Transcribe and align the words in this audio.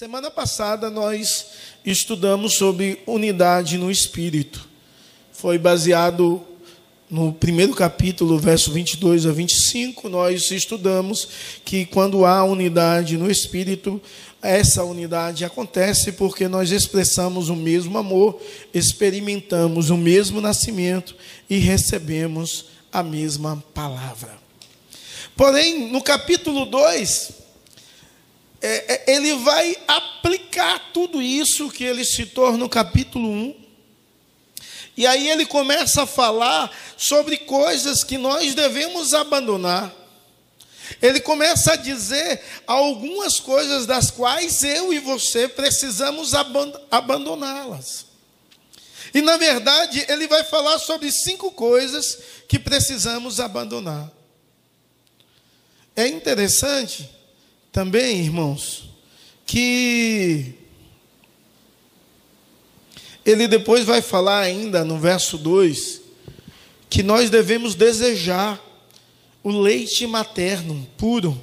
Semana 0.00 0.30
passada 0.30 0.90
nós 0.90 1.46
estudamos 1.84 2.54
sobre 2.54 3.02
unidade 3.04 3.76
no 3.76 3.90
Espírito. 3.90 4.68
Foi 5.32 5.58
baseado 5.58 6.40
no 7.10 7.32
primeiro 7.32 7.74
capítulo, 7.74 8.38
verso 8.38 8.70
22 8.70 9.26
a 9.26 9.32
25, 9.32 10.08
nós 10.08 10.52
estudamos 10.52 11.28
que 11.64 11.84
quando 11.84 12.24
há 12.24 12.44
unidade 12.44 13.16
no 13.16 13.28
Espírito, 13.28 14.00
essa 14.40 14.84
unidade 14.84 15.44
acontece 15.44 16.12
porque 16.12 16.46
nós 16.46 16.70
expressamos 16.70 17.48
o 17.48 17.56
mesmo 17.56 17.98
amor, 17.98 18.40
experimentamos 18.72 19.90
o 19.90 19.96
mesmo 19.96 20.40
nascimento 20.40 21.16
e 21.50 21.58
recebemos 21.58 22.66
a 22.92 23.02
mesma 23.02 23.60
palavra. 23.74 24.38
Porém, 25.34 25.90
no 25.90 26.00
capítulo 26.00 26.66
2, 26.66 27.47
é, 28.60 28.94
é, 29.10 29.14
ele 29.14 29.34
vai 29.36 29.76
aplicar 29.86 30.90
tudo 30.92 31.22
isso 31.22 31.70
que 31.70 31.84
ele 31.84 32.04
citou 32.04 32.56
no 32.56 32.68
capítulo 32.68 33.28
1. 33.28 33.68
E 34.96 35.06
aí 35.06 35.28
ele 35.28 35.46
começa 35.46 36.02
a 36.02 36.06
falar 36.06 36.70
sobre 36.96 37.36
coisas 37.38 38.02
que 38.02 38.18
nós 38.18 38.54
devemos 38.54 39.14
abandonar. 39.14 39.94
Ele 41.00 41.20
começa 41.20 41.74
a 41.74 41.76
dizer 41.76 42.42
algumas 42.66 43.38
coisas 43.38 43.86
das 43.86 44.10
quais 44.10 44.64
eu 44.64 44.92
e 44.92 44.98
você 44.98 45.46
precisamos 45.46 46.32
abandoná-las. 46.90 48.06
E 49.14 49.22
na 49.22 49.36
verdade, 49.36 50.04
ele 50.08 50.26
vai 50.26 50.42
falar 50.42 50.78
sobre 50.78 51.12
cinco 51.12 51.52
coisas 51.52 52.18
que 52.48 52.58
precisamos 52.58 53.38
abandonar. 53.38 54.10
É 55.94 56.08
interessante 56.08 57.17
também, 57.72 58.20
irmãos, 58.20 58.90
que 59.46 60.54
ele 63.24 63.46
depois 63.46 63.84
vai 63.84 64.00
falar 64.00 64.40
ainda 64.40 64.84
no 64.84 64.98
verso 64.98 65.36
2 65.36 66.00
que 66.88 67.02
nós 67.02 67.28
devemos 67.28 67.74
desejar 67.74 68.58
o 69.42 69.50
leite 69.50 70.06
materno 70.06 70.88
puro. 70.96 71.38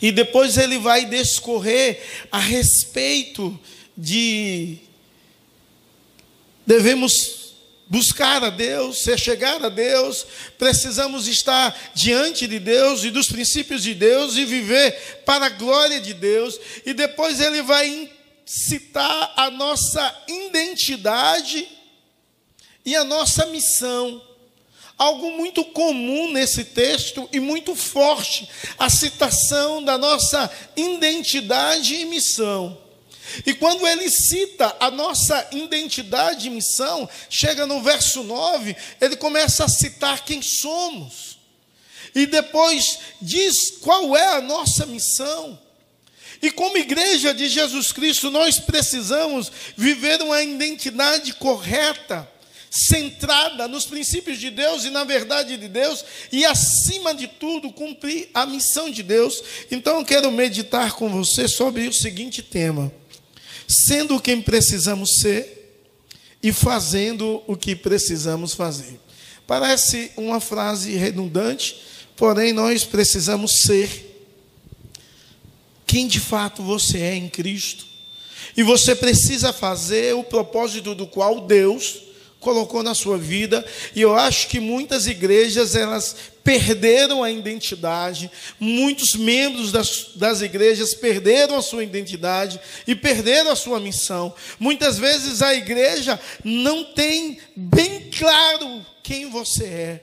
E 0.00 0.12
depois 0.12 0.56
ele 0.58 0.78
vai 0.78 1.06
discorrer 1.06 2.00
a 2.30 2.38
respeito 2.38 3.58
de 3.96 4.78
devemos 6.66 7.43
buscar 7.86 8.42
a 8.42 8.50
Deus, 8.50 9.02
ser 9.02 9.18
chegar 9.18 9.62
a 9.64 9.68
Deus, 9.68 10.26
precisamos 10.58 11.28
estar 11.28 11.92
diante 11.94 12.46
de 12.46 12.58
Deus 12.58 13.04
e 13.04 13.10
dos 13.10 13.28
princípios 13.28 13.82
de 13.82 13.94
Deus 13.94 14.36
e 14.36 14.44
viver 14.44 15.22
para 15.24 15.46
a 15.46 15.50
glória 15.50 16.00
de 16.00 16.14
Deus. 16.14 16.58
E 16.84 16.92
depois 16.92 17.40
ele 17.40 17.62
vai 17.62 18.10
citar 18.44 19.32
a 19.36 19.50
nossa 19.50 20.24
identidade 20.28 21.68
e 22.84 22.94
a 22.96 23.04
nossa 23.04 23.46
missão. 23.46 24.22
Algo 24.96 25.32
muito 25.32 25.64
comum 25.64 26.30
nesse 26.32 26.64
texto 26.64 27.28
e 27.32 27.40
muito 27.40 27.74
forte, 27.74 28.48
a 28.78 28.88
citação 28.88 29.82
da 29.82 29.98
nossa 29.98 30.50
identidade 30.76 31.96
e 31.96 32.04
missão. 32.04 32.83
E 33.46 33.54
quando 33.54 33.86
ele 33.86 34.08
cita 34.10 34.76
a 34.78 34.90
nossa 34.90 35.48
identidade 35.52 36.46
e 36.46 36.50
missão, 36.50 37.08
chega 37.28 37.66
no 37.66 37.82
verso 37.82 38.22
9, 38.22 38.76
ele 39.00 39.16
começa 39.16 39.64
a 39.64 39.68
citar 39.68 40.24
quem 40.24 40.42
somos. 40.42 41.38
E 42.14 42.26
depois 42.26 42.98
diz 43.20 43.72
qual 43.80 44.16
é 44.16 44.36
a 44.36 44.40
nossa 44.40 44.86
missão. 44.86 45.58
E 46.40 46.50
como 46.50 46.76
igreja 46.76 47.32
de 47.32 47.48
Jesus 47.48 47.90
Cristo, 47.90 48.30
nós 48.30 48.58
precisamos 48.58 49.50
viver 49.76 50.20
uma 50.22 50.42
identidade 50.42 51.32
correta, 51.34 52.28
centrada 52.70 53.66
nos 53.66 53.86
princípios 53.86 54.38
de 54.38 54.50
Deus 54.50 54.84
e 54.84 54.90
na 54.90 55.04
verdade 55.04 55.56
de 55.56 55.68
Deus, 55.68 56.04
e 56.30 56.44
acima 56.44 57.14
de 57.14 57.26
tudo, 57.26 57.72
cumprir 57.72 58.28
a 58.34 58.44
missão 58.44 58.90
de 58.90 59.02
Deus. 59.02 59.42
Então 59.70 59.98
eu 59.98 60.04
quero 60.04 60.30
meditar 60.30 60.92
com 60.92 61.08
você 61.08 61.48
sobre 61.48 61.88
o 61.88 61.92
seguinte 61.92 62.42
tema 62.42 62.92
sendo 63.68 64.20
quem 64.20 64.40
precisamos 64.40 65.20
ser 65.20 65.86
e 66.42 66.52
fazendo 66.52 67.42
o 67.46 67.56
que 67.56 67.74
precisamos 67.74 68.54
fazer. 68.54 69.00
Parece 69.46 70.10
uma 70.16 70.40
frase 70.40 70.94
redundante, 70.96 71.80
porém 72.16 72.52
nós 72.52 72.84
precisamos 72.84 73.62
ser 73.62 74.10
quem 75.86 76.06
de 76.06 76.20
fato 76.20 76.62
você 76.62 76.98
é 76.98 77.14
em 77.14 77.28
Cristo. 77.28 77.86
E 78.56 78.62
você 78.62 78.94
precisa 78.94 79.52
fazer 79.52 80.14
o 80.14 80.22
propósito 80.22 80.94
do 80.94 81.06
qual 81.06 81.40
Deus 81.40 82.02
colocou 82.44 82.82
na 82.82 82.94
sua 82.94 83.16
vida, 83.16 83.64
e 83.96 84.02
eu 84.02 84.14
acho 84.14 84.48
que 84.48 84.60
muitas 84.60 85.06
igrejas 85.06 85.74
elas 85.74 86.14
perderam 86.44 87.24
a 87.24 87.30
identidade, 87.30 88.30
muitos 88.60 89.14
membros 89.14 89.72
das, 89.72 90.10
das 90.14 90.42
igrejas 90.42 90.92
perderam 90.92 91.56
a 91.56 91.62
sua 91.62 91.82
identidade 91.82 92.60
e 92.86 92.94
perderam 92.94 93.50
a 93.50 93.56
sua 93.56 93.80
missão. 93.80 94.34
Muitas 94.60 94.98
vezes 94.98 95.40
a 95.40 95.54
igreja 95.54 96.20
não 96.44 96.84
tem 96.84 97.38
bem 97.56 98.10
claro 98.10 98.84
quem 99.02 99.30
você 99.30 99.64
é. 99.64 100.00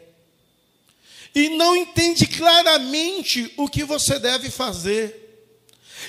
E 1.33 1.47
não 1.49 1.77
entende 1.77 2.25
claramente 2.25 3.53
o 3.55 3.69
que 3.69 3.83
você 3.83 4.19
deve 4.19 4.49
fazer. 4.49 5.30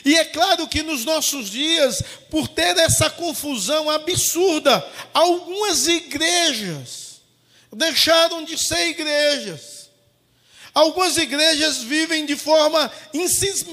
E 0.05 0.17
é 0.17 0.25
claro 0.25 0.67
que 0.67 0.83
nos 0.83 1.05
nossos 1.05 1.49
dias, 1.51 2.03
por 2.29 2.49
ter 2.49 2.77
essa 2.79 3.09
confusão 3.09 3.89
absurda, 3.89 4.85
algumas 5.15 5.87
igrejas 5.87 7.21
deixaram 7.73 8.45
de 8.45 8.59
ser 8.59 8.89
igrejas. 8.89 9.91
Algumas 10.75 11.17
igrejas 11.17 11.79
vivem 11.79 12.27
de 12.27 12.35
forma 12.35 12.91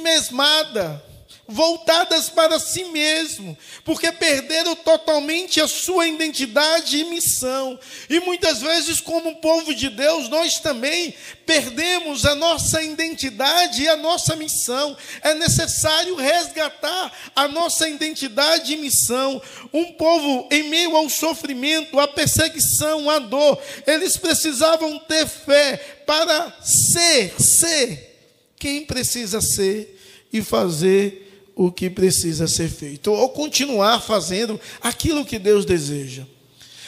mesmada 0.01 1.03
voltadas 1.51 2.29
para 2.29 2.59
si 2.59 2.83
mesmo, 2.85 3.57
porque 3.83 4.11
perderam 4.11 4.75
totalmente 4.75 5.59
a 5.59 5.67
sua 5.67 6.07
identidade 6.07 6.99
e 6.99 7.05
missão. 7.05 7.77
E 8.07 8.19
muitas 8.19 8.61
vezes, 8.61 9.01
como 9.01 9.37
povo 9.37 9.73
de 9.73 9.89
Deus, 9.89 10.29
nós 10.29 10.59
também 10.59 11.15
perdemos 11.47 12.23
a 12.23 12.35
nossa 12.35 12.83
identidade 12.83 13.81
e 13.81 13.89
a 13.89 13.97
nossa 13.97 14.35
missão. 14.35 14.95
É 15.23 15.33
necessário 15.33 16.15
resgatar 16.15 17.11
a 17.35 17.47
nossa 17.47 17.89
identidade 17.89 18.73
e 18.73 18.77
missão. 18.77 19.41
Um 19.73 19.93
povo 19.93 20.47
em 20.51 20.69
meio 20.69 20.95
ao 20.95 21.09
sofrimento, 21.09 21.99
à 21.99 22.07
perseguição, 22.07 23.09
à 23.09 23.17
dor, 23.17 23.59
eles 23.87 24.17
precisavam 24.17 24.99
ter 24.99 25.27
fé 25.27 25.77
para 26.05 26.55
ser, 26.61 27.33
ser 27.41 28.19
quem 28.59 28.85
precisa 28.85 29.41
ser 29.41 29.99
e 30.31 30.43
fazer 30.43 31.28
o 31.59 31.69
que 31.69 31.89
precisa 31.89 32.47
ser 32.47 32.69
feito, 32.69 33.11
ou 33.11 33.27
continuar 33.27 33.99
fazendo 33.99 34.57
aquilo 34.81 35.25
que 35.25 35.37
Deus 35.37 35.65
deseja. 35.65 36.23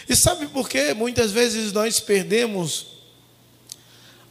E 0.08 0.16
sabe 0.16 0.48
por 0.48 0.70
que 0.70 0.94
muitas 0.94 1.30
vezes 1.30 1.74
nós 1.74 2.00
perdemos 2.00 2.86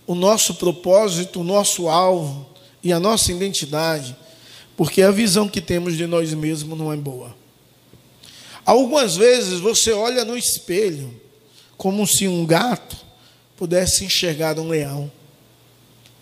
o 0.07 0.15
nosso 0.15 0.55
propósito, 0.55 1.41
o 1.43 1.45
nosso 1.45 1.91
alvo 1.91 2.49
e 2.83 2.91
a 2.91 2.99
nossa 2.99 3.31
identidade? 3.31 4.17
Porque 4.79 5.03
a 5.03 5.11
visão 5.11 5.47
que 5.47 5.61
temos 5.61 5.95
de 5.95 6.07
nós 6.07 6.33
mesmos 6.33 6.79
não 6.79 6.91
é 6.91 6.97
boa. 6.97 7.37
Algumas 8.65 9.17
vezes 9.17 9.61
você 9.61 9.93
olha 9.93 10.25
no 10.25 10.39
espelho 10.39 11.21
como 11.77 12.07
se 12.07 12.27
um 12.27 12.47
gato 12.47 12.97
pudesse 13.59 14.07
enxergar 14.07 14.59
um 14.59 14.69
leão. 14.69 15.13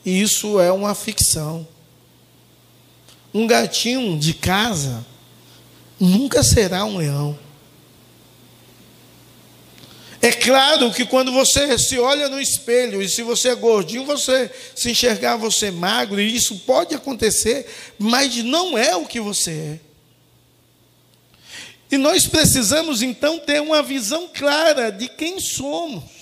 E 0.05 0.21
isso 0.21 0.59
é 0.59 0.73
uma 0.73 0.93
ficção. 0.93 1.65
Um 3.39 3.47
gatinho 3.47 4.19
de 4.19 4.35
casa 4.35 5.07
nunca 6.01 6.43
será 6.43 6.85
um 6.85 6.97
leão. 6.97 7.39
É 10.21 10.33
claro 10.33 10.93
que 10.93 11.07
quando 11.07 11.31
você 11.31 11.79
se 11.79 12.01
olha 12.01 12.29
no 12.29 12.41
espelho 12.41 13.01
e 13.01 13.09
se 13.09 13.23
você 13.23 13.51
é 13.51 13.55
gordinho, 13.55 14.05
você 14.05 14.51
se 14.75 14.91
enxergar 14.91 15.37
você 15.37 15.71
magro, 15.71 16.21
e 16.21 16.35
isso 16.35 16.59
pode 16.67 16.97
acontecer, 16.97 17.65
mas 17.97 18.43
não 18.43 18.77
é 18.77 18.97
o 18.97 19.07
que 19.07 19.21
você 19.21 19.53
é. 19.53 19.81
E 21.93 21.97
nós 21.97 22.27
precisamos 22.27 23.03
então 23.03 23.39
ter 23.39 23.63
uma 23.63 23.85
visão 23.85 24.29
clara 24.35 24.91
de 24.91 25.07
quem 25.09 25.39
somos. 25.39 26.18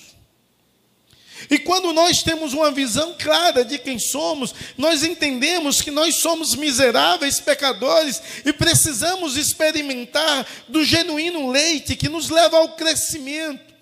E 1.50 1.58
quando 1.58 1.92
nós 1.92 2.22
temos 2.22 2.52
uma 2.52 2.70
visão 2.70 3.14
clara 3.18 3.64
de 3.64 3.78
quem 3.78 3.98
somos, 3.98 4.54
nós 4.76 5.02
entendemos 5.02 5.80
que 5.82 5.90
nós 5.90 6.16
somos 6.16 6.54
miseráveis 6.54 7.40
pecadores 7.40 8.20
e 8.44 8.52
precisamos 8.52 9.36
experimentar 9.36 10.46
do 10.68 10.84
genuíno 10.84 11.50
leite 11.50 11.96
que 11.96 12.08
nos 12.08 12.30
leva 12.30 12.56
ao 12.56 12.70
crescimento. 12.70 13.76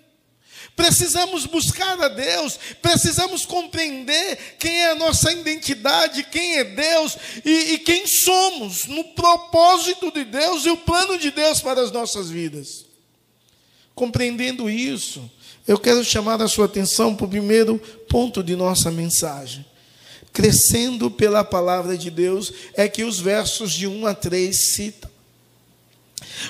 Precisamos 0.75 1.45
buscar 1.45 1.97
a 2.01 2.09
Deus, 2.09 2.59
precisamos 2.81 3.45
compreender 3.45 4.57
quem 4.59 4.81
é 4.81 4.91
a 4.91 4.95
nossa 4.95 5.31
identidade, 5.31 6.23
quem 6.23 6.57
é 6.57 6.65
Deus 6.65 7.17
e, 7.45 7.73
e, 7.73 7.77
quem 7.79 8.05
somos, 8.05 8.85
no 8.85 9.05
propósito 9.13 10.11
de 10.11 10.25
Deus 10.25 10.65
e 10.65 10.69
o 10.69 10.77
plano 10.77 11.17
de 11.17 11.31
Deus 11.31 11.61
para 11.61 11.81
as 11.81 11.91
nossas 11.91 12.29
vidas. 12.29 12.85
Compreendendo 13.93 14.69
isso, 14.69 15.31
eu 15.67 15.79
quero 15.79 16.03
chamar 16.03 16.41
a 16.41 16.47
sua 16.47 16.65
atenção 16.65 17.15
para 17.15 17.25
o 17.25 17.29
primeiro 17.29 17.79
ponto 18.09 18.43
de 18.43 18.55
nossa 18.55 18.91
mensagem. 18.91 19.65
Crescendo 20.31 21.09
pela 21.09 21.43
palavra 21.43 21.97
de 21.97 22.11
Deus, 22.11 22.53
é 22.75 22.87
que 22.87 23.03
os 23.03 23.19
versos 23.19 23.73
de 23.73 23.87
1 23.87 24.05
a 24.05 24.13
3 24.13 24.73
citam. 24.75 25.09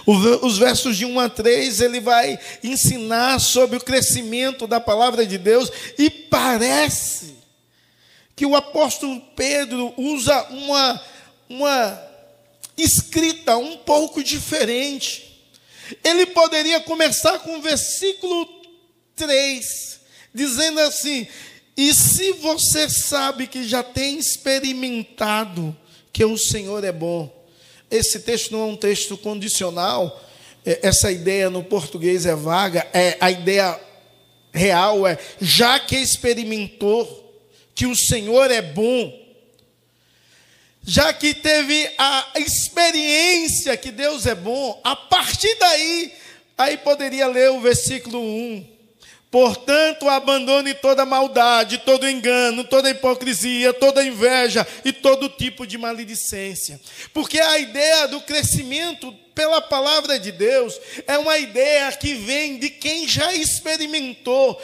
Os 0.06 0.58
versos 0.58 0.98
de 0.98 1.06
1 1.06 1.20
a 1.20 1.30
3, 1.30 1.82
ele 1.82 2.00
vai 2.00 2.40
ensinar 2.64 3.40
sobre 3.40 3.78
o 3.78 3.82
crescimento 3.82 4.68
da 4.68 4.80
palavra 4.80 5.26
de 5.26 5.38
Deus, 5.38 5.72
e 5.98 6.10
parece 6.10 7.36
que 8.36 8.46
o 8.46 8.56
apóstolo 8.56 9.22
Pedro 9.36 9.94
usa 9.96 10.44
uma, 10.50 11.02
uma 11.50 12.02
escrita 12.78 13.56
um 13.58 13.78
pouco 13.78 14.24
diferente. 14.24 15.24
Ele 16.04 16.26
poderia 16.26 16.80
começar 16.82 17.40
com 17.40 17.58
o 17.58 17.62
versículo 17.62 18.46
3, 19.16 20.00
dizendo 20.34 20.80
assim: 20.82 21.28
E 21.76 21.94
se 21.94 22.34
você 22.34 22.90
sabe 22.90 23.48
que 23.48 23.64
já 23.68 23.84
tem 23.84 24.18
experimentado 24.18 25.76
que 26.12 26.24
o 26.24 26.38
Senhor 26.38 26.84
é 26.84 26.92
bom, 26.92 27.32
esse 27.90 28.20
texto 28.20 28.52
não 28.52 28.62
é 28.62 28.66
um 28.66 28.76
texto 28.76 29.18
condicional, 29.18 30.22
é, 30.66 30.80
essa 30.84 31.12
ideia 31.12 31.50
no 31.50 31.64
português 31.64 32.26
é 32.26 32.36
vaga, 32.36 32.88
é, 32.94 33.18
a 33.20 33.32
ideia 33.32 33.80
real 34.54 35.06
é: 35.06 35.18
já 35.40 35.80
que 35.80 35.96
experimentou 35.96 37.24
que 37.76 37.86
o 37.86 37.96
Senhor 37.96 38.50
é 38.50 38.62
bom, 38.62 39.14
já 40.84 41.12
que 41.14 41.34
teve 41.34 41.92
a 41.98 42.34
experiência 42.36 43.76
que 43.76 43.92
Deus 43.92 44.26
é 44.26 44.36
bom, 44.36 44.80
a 44.84 44.96
partir 44.96 45.54
daí, 45.56 46.14
aí 46.58 46.78
poderia 46.78 47.28
ler 47.28 47.52
o 47.52 47.60
versículo 47.60 48.20
1. 48.20 48.75
Portanto, 49.36 50.08
abandone 50.08 50.74
toda 50.74 51.06
maldade, 51.06 51.80
todo 51.80 52.10
engano, 52.10 52.64
toda 52.64 52.90
hipocrisia, 52.90 53.74
toda 53.74 54.02
inveja 54.02 54.66
e 54.86 54.94
todo 54.94 55.28
tipo 55.28 55.68
de 55.68 55.78
maledicência. 55.78 56.80
Porque 57.14 57.38
a 57.38 57.60
ideia 57.60 58.08
do 58.08 58.22
crescimento 58.22 59.14
pela 59.36 59.60
palavra 59.62 60.18
de 60.18 60.32
Deus 60.32 60.80
é 61.06 61.18
uma 61.18 61.38
ideia 61.38 61.92
que 61.92 62.14
vem 62.14 62.58
de 62.58 62.70
quem 62.70 63.10
já 63.10 63.34
experimentou, 63.34 64.58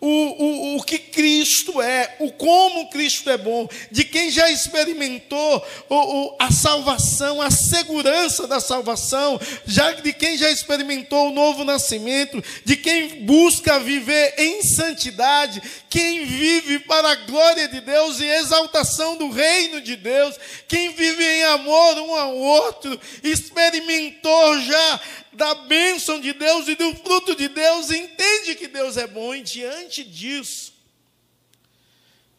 o, 0.00 0.08
o, 0.08 0.76
o 0.76 0.82
que 0.82 0.98
Cristo 0.98 1.80
é, 1.80 2.16
o 2.20 2.30
como 2.32 2.90
Cristo 2.90 3.30
é 3.30 3.38
bom, 3.38 3.68
de 3.90 4.04
quem 4.04 4.30
já 4.30 4.50
experimentou 4.50 5.66
o, 5.88 5.94
o, 5.94 6.36
a 6.38 6.50
salvação, 6.50 7.40
a 7.40 7.50
segurança 7.50 8.46
da 8.46 8.60
salvação, 8.60 9.40
já 9.66 9.92
de 9.92 10.12
quem 10.12 10.36
já 10.36 10.50
experimentou 10.50 11.28
o 11.28 11.32
novo 11.32 11.64
nascimento, 11.64 12.42
de 12.64 12.76
quem 12.76 13.24
busca 13.24 13.78
viver 13.80 14.34
em 14.36 14.62
santidade, 14.62 15.62
quem 15.88 16.26
vive 16.26 16.80
para 16.80 17.12
a 17.12 17.14
glória 17.14 17.66
de 17.68 17.80
Deus 17.80 18.20
e 18.20 18.26
exaltação 18.26 19.16
do 19.16 19.30
reino 19.30 19.80
de 19.80 19.96
Deus, 19.96 20.36
quem 20.68 20.92
vive 20.92 21.24
em 21.24 21.44
amor 21.44 21.98
um 21.98 22.14
ao 22.14 22.36
outro, 22.36 23.00
experimentou 23.22 24.60
já 24.60 25.00
da 25.36 25.54
bênção 25.54 26.18
de 26.18 26.32
Deus 26.32 26.66
e 26.66 26.74
do 26.74 26.94
fruto 26.94 27.36
de 27.36 27.48
Deus, 27.48 27.90
entende 27.90 28.54
que 28.54 28.66
Deus 28.66 28.96
é 28.96 29.06
bom 29.06 29.34
e 29.34 29.42
diante 29.42 30.02
disso, 30.02 30.72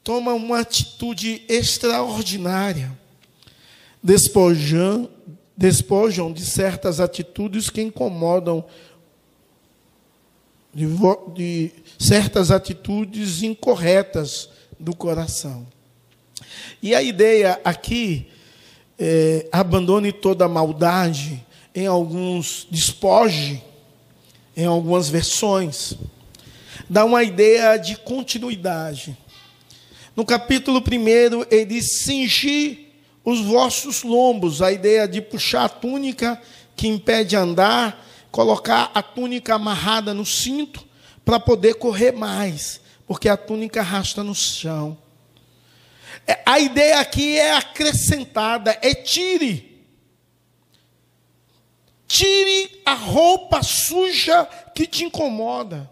toma 0.04 0.34
uma 0.34 0.60
atitude 0.60 1.44
extraordinária, 1.48 2.98
despojam, 4.02 5.10
despojam 5.56 6.34
de 6.34 6.44
certas 6.44 7.00
atitudes 7.00 7.70
que 7.70 7.82
incomodam, 7.82 8.66
de, 10.74 10.88
de 11.36 11.72
certas 12.00 12.50
atitudes 12.50 13.44
incorretas 13.44 14.50
do 14.80 14.96
coração. 14.96 15.68
E 16.82 16.96
a 16.96 17.02
ideia 17.04 17.60
aqui 17.64 18.28
é, 18.98 19.48
abandone 19.52 20.12
toda 20.12 20.48
maldade, 20.48 21.46
em 21.78 21.86
alguns 21.86 22.68
despoje, 22.72 23.62
em 24.56 24.66
algumas 24.66 25.10
versões, 25.10 25.94
dá 26.90 27.06
uma 27.06 27.24
ideia 27.24 27.78
de 27.78 27.96
continuidade. 27.98 29.16
No 30.16 30.26
capítulo 30.26 30.80
1, 30.80 31.46
ele 31.52 31.66
diz: 31.66 32.00
cingir 32.00 32.80
os 33.24 33.42
vossos 33.42 34.02
lombos, 34.02 34.60
a 34.60 34.72
ideia 34.72 35.08
de 35.08 35.22
puxar 35.22 35.66
a 35.66 35.70
túnica 35.70 36.42
que 36.76 36.88
impede 36.88 37.36
andar, 37.36 38.04
colocar 38.32 38.90
a 38.96 39.04
túnica 39.04 39.54
amarrada 39.54 40.16
no 40.16 40.26
cinto 40.26 40.84
para 41.24 41.40
poder 41.40 41.76
correr 41.76 42.12
mais, 42.12 42.82
porque 43.06 43.30
a 43.30 43.38
túnica 43.38 43.82
arrasta 43.82 44.24
no 44.24 44.34
chão. 44.34 44.98
É, 46.26 46.40
a 46.44 46.60
ideia 46.60 47.00
aqui 47.00 47.38
é 47.38 47.56
acrescentada, 47.56 48.76
é 48.82 48.96
tire 48.96 49.67
Tire 52.08 52.82
a 52.86 52.94
roupa 52.94 53.62
suja 53.62 54.46
que 54.74 54.88
te 54.88 55.04
incomoda. 55.04 55.90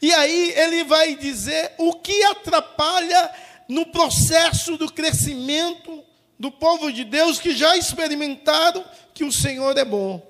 E 0.00 0.12
aí 0.12 0.52
ele 0.56 0.84
vai 0.84 1.16
dizer 1.16 1.72
o 1.78 1.94
que 1.94 2.22
atrapalha 2.24 3.30
no 3.68 3.86
processo 3.86 4.76
do 4.76 4.92
crescimento 4.92 6.04
do 6.38 6.50
povo 6.50 6.92
de 6.92 7.04
Deus 7.04 7.38
que 7.38 7.54
já 7.56 7.76
experimentaram 7.76 8.84
que 9.14 9.24
o 9.24 9.32
Senhor 9.32 9.76
é 9.76 9.84
bom. 9.84 10.24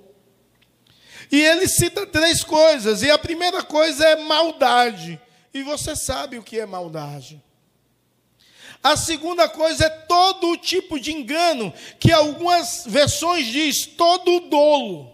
E 1.30 1.42
ele 1.42 1.66
cita 1.66 2.06
três 2.06 2.44
coisas, 2.44 3.02
e 3.02 3.10
a 3.10 3.18
primeira 3.18 3.62
coisa 3.62 4.06
é 4.06 4.16
maldade. 4.16 5.20
E 5.52 5.62
você 5.62 5.96
sabe 5.96 6.38
o 6.38 6.42
que 6.42 6.60
é 6.60 6.66
maldade. 6.66 7.42
A 8.86 8.96
segunda 8.96 9.48
coisa 9.48 9.86
é 9.86 9.88
todo 9.88 10.56
tipo 10.56 11.00
de 11.00 11.10
engano, 11.10 11.74
que 11.98 12.12
algumas 12.12 12.84
versões 12.86 13.44
diz 13.48 13.84
todo 13.84 14.38
dolo. 14.48 15.10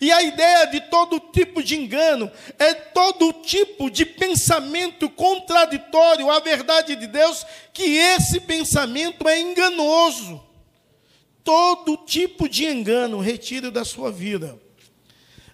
E 0.00 0.10
a 0.10 0.20
ideia 0.20 0.66
de 0.66 0.80
todo 0.80 1.20
tipo 1.20 1.62
de 1.62 1.76
engano 1.76 2.28
é 2.58 2.74
todo 2.74 3.32
tipo 3.34 3.88
de 3.88 4.04
pensamento 4.04 5.08
contraditório 5.08 6.28
à 6.28 6.40
verdade 6.40 6.96
de 6.96 7.06
Deus, 7.06 7.46
que 7.72 7.84
esse 7.84 8.40
pensamento 8.40 9.28
é 9.28 9.38
enganoso. 9.38 10.42
Todo 11.44 11.96
tipo 11.98 12.48
de 12.48 12.64
engano 12.64 13.20
retire 13.20 13.70
da 13.70 13.84
sua 13.84 14.10
vida. 14.10 14.58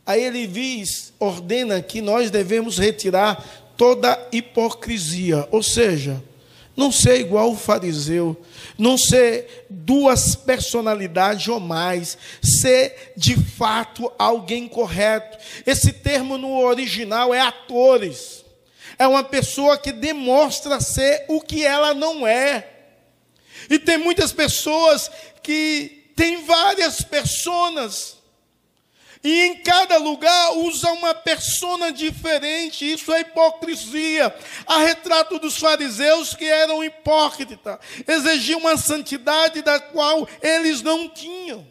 Aí 0.06 0.24
ele 0.24 0.46
diz, 0.46 1.12
ordena 1.20 1.82
que 1.82 2.00
nós 2.00 2.30
devemos 2.30 2.78
retirar 2.78 3.44
toda 3.76 4.18
hipocrisia, 4.32 5.46
ou 5.50 5.62
seja, 5.62 6.31
não 6.76 6.90
ser 6.90 7.20
igual 7.20 7.50
o 7.50 7.56
fariseu, 7.56 8.36
não 8.78 8.96
ser 8.96 9.66
duas 9.68 10.34
personalidades 10.34 11.46
ou 11.48 11.60
mais, 11.60 12.16
ser 12.42 13.12
de 13.16 13.36
fato 13.36 14.10
alguém 14.18 14.66
correto. 14.66 15.38
Esse 15.66 15.92
termo 15.92 16.38
no 16.38 16.58
original 16.60 17.34
é 17.34 17.40
atores. 17.40 18.44
É 18.98 19.06
uma 19.06 19.24
pessoa 19.24 19.76
que 19.76 19.92
demonstra 19.92 20.80
ser 20.80 21.24
o 21.28 21.40
que 21.40 21.64
ela 21.64 21.92
não 21.92 22.26
é. 22.26 22.68
E 23.68 23.78
tem 23.78 23.98
muitas 23.98 24.32
pessoas 24.32 25.10
que 25.42 26.10
têm 26.16 26.44
várias 26.44 27.02
personas 27.02 28.21
e 29.24 29.42
em 29.42 29.56
cada 29.58 29.98
lugar 29.98 30.56
usa 30.56 30.90
uma 30.92 31.14
persona 31.14 31.92
diferente, 31.92 32.90
isso 32.90 33.12
é 33.12 33.20
hipocrisia. 33.20 34.34
A 34.66 34.78
retrato 34.78 35.38
dos 35.38 35.56
fariseus 35.56 36.34
que 36.34 36.44
eram 36.44 36.82
hipócritas, 36.82 37.78
exigiam 38.06 38.58
uma 38.58 38.76
santidade 38.76 39.62
da 39.62 39.78
qual 39.78 40.28
eles 40.42 40.82
não 40.82 41.08
tinham. 41.08 41.64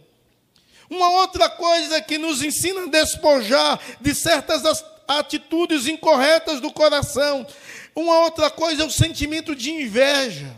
Uma 0.90 1.10
outra 1.10 1.50
coisa 1.50 2.02
que 2.02 2.18
nos 2.18 2.42
ensina 2.42 2.84
a 2.84 2.90
despojar 2.90 3.80
de 4.00 4.16
certas 4.16 4.64
atitudes 5.06 5.88
incorretas 5.88 6.62
do 6.62 6.72
coração. 6.72 7.46
Uma 7.94 8.20
outra 8.20 8.50
coisa 8.50 8.84
é 8.84 8.86
o 8.86 8.92
sentimento 8.92 9.54
de 9.54 9.72
inveja. 9.72 10.56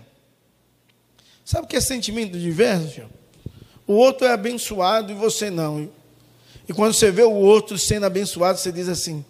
Sabe 1.43 1.65
o 1.65 1.67
que 1.67 1.75
é 1.75 1.81
sentimento 1.81 2.37
de 2.37 2.47
inveja? 2.47 3.09
O 3.87 3.93
outro 3.93 4.27
é 4.27 4.31
abençoado 4.31 5.11
e 5.11 5.15
você 5.15 5.49
não. 5.49 6.02
E 6.67 6.73
quando 6.73 6.93
você 6.93 7.11
vê 7.11 7.23
o 7.23 7.31
outro 7.31 7.77
sendo 7.77 8.05
abençoado, 8.05 8.59
você 8.59 8.71
diz 8.71 8.87
assim: 8.87 9.23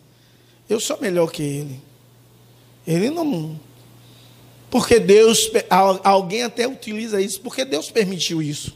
Eu 0.70 0.80
sou 0.80 1.00
melhor 1.00 1.32
que 1.32 1.42
ele. 1.42 1.80
Ele 2.86 3.10
não. 3.10 3.60
Porque 4.70 5.00
Deus, 5.00 5.52
alguém 6.04 6.44
até 6.44 6.68
utiliza 6.68 7.22
isso, 7.22 7.42
porque 7.42 7.64
Deus 7.64 7.92
permitiu 7.92 8.42
isso. 8.42 8.76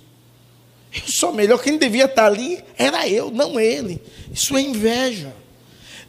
Eu 0.93 1.07
sou 1.11 1.33
melhor, 1.33 1.61
quem 1.61 1.77
devia 1.77 2.05
estar 2.05 2.25
ali 2.25 2.63
era 2.77 3.07
eu, 3.07 3.31
não 3.31 3.59
ele. 3.59 4.01
Isso 4.31 4.55
é 4.55 4.61
inveja. 4.61 5.33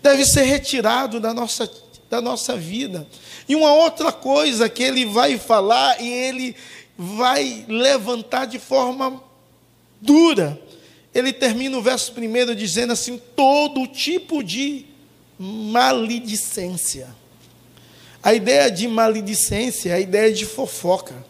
deve 0.02 0.24
ser 0.24 0.42
retirado 0.42 1.18
da 1.18 1.34
nossa, 1.34 1.70
da 2.08 2.20
nossa 2.20 2.56
vida. 2.56 3.06
E 3.48 3.56
uma 3.56 3.72
outra 3.72 4.12
coisa 4.12 4.68
que 4.68 4.82
ele 4.82 5.06
vai 5.06 5.38
falar 5.38 6.00
e 6.00 6.08
ele 6.10 6.54
vai 6.96 7.64
levantar 7.68 8.44
de 8.44 8.58
forma 8.58 9.22
dura. 10.00 10.60
Ele 11.18 11.32
termina 11.32 11.76
o 11.76 11.82
verso 11.82 12.12
primeiro 12.12 12.54
dizendo 12.54 12.92
assim: 12.92 13.20
todo 13.34 13.88
tipo 13.88 14.40
de 14.40 14.86
maledicência. 15.36 17.08
A 18.22 18.32
ideia 18.32 18.70
de 18.70 18.86
maledicência 18.86 19.90
é 19.90 19.94
a 19.94 20.00
ideia 20.00 20.32
de 20.32 20.46
fofoca, 20.46 21.24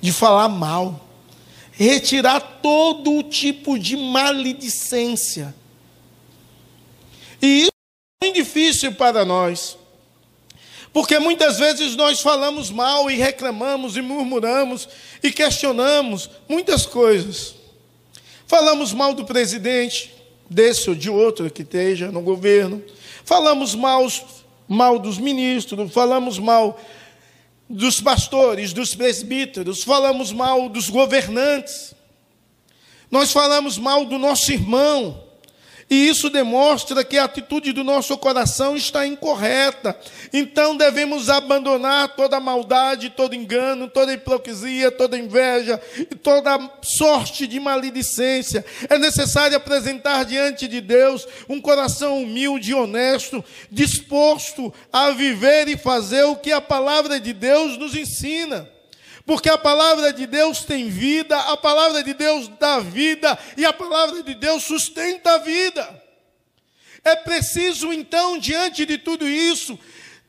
de 0.00 0.12
falar 0.12 0.48
mal. 0.48 1.04
Retirar 1.72 2.40
todo 2.62 3.20
tipo 3.24 3.76
de 3.76 3.96
maledicência. 3.96 5.52
E 7.42 7.62
isso 7.62 7.70
é 8.22 8.26
muito 8.26 8.36
difícil 8.36 8.92
para 8.92 9.24
nós. 9.24 9.76
Porque 10.92 11.18
muitas 11.18 11.58
vezes 11.58 11.96
nós 11.96 12.20
falamos 12.20 12.70
mal 12.70 13.10
e 13.10 13.16
reclamamos 13.16 13.96
e 13.96 14.02
murmuramos 14.02 14.88
e 15.20 15.32
questionamos 15.32 16.30
muitas 16.48 16.86
coisas. 16.86 17.55
Falamos 18.46 18.92
mal 18.92 19.12
do 19.12 19.24
presidente, 19.24 20.14
desse 20.48 20.88
ou 20.88 20.94
de 20.94 21.10
outro 21.10 21.50
que 21.50 21.62
esteja 21.62 22.12
no 22.12 22.20
governo. 22.20 22.82
Falamos 23.24 23.74
mal, 23.74 24.06
mal 24.68 24.98
dos 24.98 25.18
ministros, 25.18 25.92
falamos 25.92 26.38
mal 26.38 26.80
dos 27.68 28.00
pastores, 28.00 28.72
dos 28.72 28.94
presbíteros, 28.94 29.82
falamos 29.82 30.32
mal 30.32 30.68
dos 30.68 30.88
governantes. 30.88 31.94
Nós 33.10 33.32
falamos 33.32 33.78
mal 33.78 34.04
do 34.04 34.18
nosso 34.18 34.52
irmão. 34.52 35.25
E 35.88 36.08
isso 36.08 36.28
demonstra 36.28 37.04
que 37.04 37.16
a 37.16 37.24
atitude 37.24 37.72
do 37.72 37.84
nosso 37.84 38.18
coração 38.18 38.76
está 38.76 39.06
incorreta. 39.06 39.96
Então 40.32 40.76
devemos 40.76 41.30
abandonar 41.30 42.16
toda 42.16 42.40
maldade, 42.40 43.10
todo 43.10 43.36
engano, 43.36 43.88
toda 43.88 44.12
hipocrisia, 44.12 44.90
toda 44.90 45.16
inveja 45.16 45.80
e 45.96 46.04
toda 46.04 46.58
sorte 46.82 47.46
de 47.46 47.60
maledicência. 47.60 48.64
É 48.90 48.98
necessário 48.98 49.56
apresentar 49.56 50.24
diante 50.24 50.66
de 50.66 50.80
Deus 50.80 51.26
um 51.48 51.60
coração 51.60 52.20
humilde 52.20 52.72
e 52.72 52.74
honesto, 52.74 53.44
disposto 53.70 54.74
a 54.92 55.10
viver 55.10 55.68
e 55.68 55.76
fazer 55.76 56.24
o 56.24 56.34
que 56.34 56.50
a 56.50 56.60
palavra 56.60 57.20
de 57.20 57.32
Deus 57.32 57.78
nos 57.78 57.94
ensina. 57.94 58.75
Porque 59.26 59.50
a 59.50 59.58
palavra 59.58 60.12
de 60.12 60.24
Deus 60.24 60.64
tem 60.64 60.88
vida, 60.88 61.36
a 61.36 61.56
palavra 61.56 62.02
de 62.04 62.14
Deus 62.14 62.48
dá 62.60 62.78
vida 62.78 63.36
e 63.56 63.66
a 63.66 63.72
palavra 63.72 64.22
de 64.22 64.34
Deus 64.36 64.62
sustenta 64.62 65.34
a 65.34 65.38
vida. 65.38 66.02
É 67.04 67.16
preciso 67.16 67.92
então, 67.92 68.38
diante 68.38 68.86
de 68.86 68.96
tudo 68.96 69.28
isso, 69.28 69.76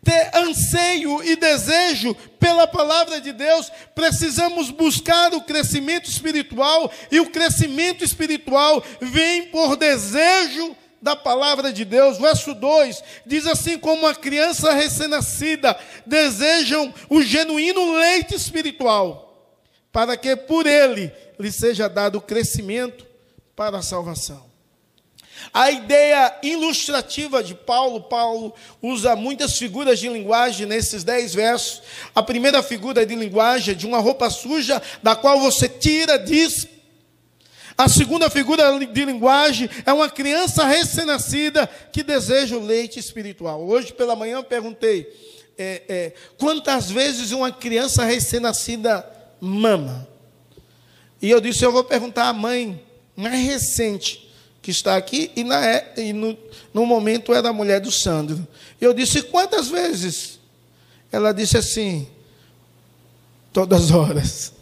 ter 0.03 0.31
anseio 0.35 1.23
e 1.23 1.35
desejo 1.35 2.15
pela 2.39 2.65
palavra 2.65 3.21
de 3.21 3.31
Deus, 3.33 3.71
precisamos 3.93 4.71
buscar 4.71 5.33
o 5.33 5.41
crescimento 5.41 6.09
espiritual, 6.09 6.91
e 7.11 7.19
o 7.19 7.29
crescimento 7.29 8.03
espiritual 8.03 8.83
vem 9.01 9.47
por 9.47 9.75
desejo 9.75 10.75
da 11.01 11.15
palavra 11.15 11.71
de 11.71 11.85
Deus. 11.85 12.17
Verso 12.17 12.53
2 12.53 13.03
diz 13.25 13.45
assim: 13.47 13.77
como 13.77 14.07
a 14.07 14.15
criança 14.15 14.73
recém-nascida 14.73 15.77
desejam 16.05 16.93
o 17.09 17.21
genuíno 17.21 17.97
leite 17.97 18.35
espiritual, 18.35 19.53
para 19.91 20.17
que 20.17 20.35
por 20.35 20.65
ele 20.65 21.11
lhe 21.39 21.51
seja 21.51 21.87
dado 21.87 22.21
crescimento 22.21 23.05
para 23.55 23.77
a 23.77 23.81
salvação. 23.81 24.47
A 25.53 25.71
ideia 25.71 26.35
ilustrativa 26.43 27.43
de 27.43 27.53
Paulo, 27.53 28.01
Paulo 28.01 28.53
usa 28.81 29.15
muitas 29.15 29.57
figuras 29.57 29.99
de 29.99 30.09
linguagem 30.09 30.65
nesses 30.65 31.03
dez 31.03 31.33
versos. 31.33 31.81
A 32.13 32.23
primeira 32.23 32.61
figura 32.63 33.05
de 33.05 33.15
linguagem 33.15 33.73
é 33.73 33.77
de 33.77 33.85
uma 33.85 33.99
roupa 33.99 34.29
suja, 34.29 34.81
da 35.01 35.15
qual 35.15 35.39
você 35.39 35.69
tira, 35.69 36.17
diz 36.17 36.67
a 37.77 37.87
segunda 37.87 38.27
figura 38.27 38.79
de 38.79 39.05
linguagem 39.05 39.69
é 39.85 39.93
uma 39.93 40.09
criança 40.09 40.65
recém-nascida 40.65 41.69
que 41.91 42.01
deseja 42.01 42.57
o 42.57 42.65
leite 42.65 42.97
espiritual. 42.97 43.63
Hoje 43.67 43.93
pela 43.93 44.15
manhã 44.15 44.37
eu 44.37 44.43
perguntei 44.43 45.07
é, 45.55 45.83
é, 45.87 46.13
quantas 46.39 46.89
vezes 46.89 47.31
uma 47.31 47.51
criança 47.51 48.03
recém-nascida 48.03 49.07
mama. 49.39 50.07
E 51.21 51.29
eu 51.29 51.39
disse: 51.39 51.63
eu 51.63 51.71
vou 51.71 51.83
perguntar 51.83 52.29
à 52.29 52.33
mãe 52.33 52.83
mais 53.15 53.45
recente 53.45 54.27
que 54.59 54.71
está 54.71 54.97
aqui, 54.97 55.31
e, 55.35 55.43
na, 55.43 55.63
é, 55.63 55.93
e 55.97 56.13
no, 56.13 56.35
no 56.73 56.83
momento 56.83 57.31
era 57.31 57.49
a 57.49 57.53
mulher 57.53 57.79
do 57.79 57.91
Sandro. 57.91 58.45
Eu 58.81 58.91
disse: 58.91 59.21
quantas 59.21 59.67
vezes? 59.67 60.39
Ela 61.11 61.31
disse 61.31 61.55
assim: 61.57 62.07
todas 63.53 63.85
as 63.85 63.91
horas 63.91 64.56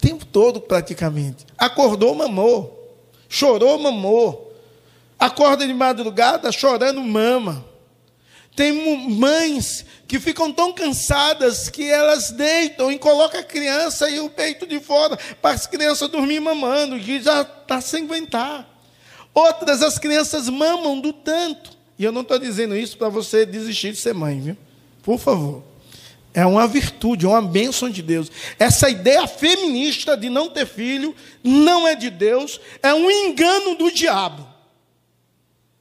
tempo 0.00 0.24
todo 0.24 0.60
praticamente. 0.60 1.46
Acordou, 1.56 2.14
mamou. 2.14 2.96
Chorou, 3.28 3.78
mamou. 3.78 4.52
Acorda 5.18 5.66
de 5.66 5.74
madrugada 5.74 6.50
chorando, 6.50 7.00
mama. 7.02 7.64
Tem 8.56 8.72
mães 9.10 9.84
que 10.08 10.18
ficam 10.18 10.52
tão 10.52 10.72
cansadas 10.72 11.68
que 11.68 11.88
elas 11.88 12.30
deitam 12.30 12.90
e 12.90 12.98
colocam 12.98 13.40
a 13.40 13.44
criança 13.44 14.10
e 14.10 14.18
o 14.18 14.28
peito 14.28 14.66
de 14.66 14.80
fora 14.80 15.16
para 15.40 15.54
as 15.54 15.66
crianças 15.66 16.08
dormir 16.08 16.40
mamando, 16.40 16.98
que 16.98 17.22
já 17.22 17.42
está 17.42 17.80
sem 17.80 18.04
aguentar. 18.04 18.68
Outras, 19.32 19.82
as 19.82 19.98
crianças 19.98 20.48
mamam 20.48 21.00
do 21.00 21.12
tanto. 21.12 21.70
E 21.98 22.04
eu 22.04 22.10
não 22.10 22.22
estou 22.22 22.38
dizendo 22.38 22.74
isso 22.76 22.98
para 22.98 23.08
você 23.08 23.46
desistir 23.46 23.92
de 23.92 23.98
ser 23.98 24.14
mãe, 24.14 24.40
viu? 24.40 24.56
Por 25.02 25.18
favor. 25.18 25.69
É 26.32 26.46
uma 26.46 26.66
virtude, 26.66 27.26
é 27.26 27.28
uma 27.28 27.42
bênção 27.42 27.90
de 27.90 28.02
Deus. 28.02 28.30
Essa 28.58 28.88
ideia 28.88 29.26
feminista 29.26 30.16
de 30.16 30.30
não 30.30 30.48
ter 30.48 30.66
filho 30.66 31.14
não 31.42 31.88
é 31.88 31.94
de 31.94 32.08
Deus, 32.08 32.60
é 32.82 32.94
um 32.94 33.10
engano 33.10 33.74
do 33.74 33.90
diabo. 33.90 34.46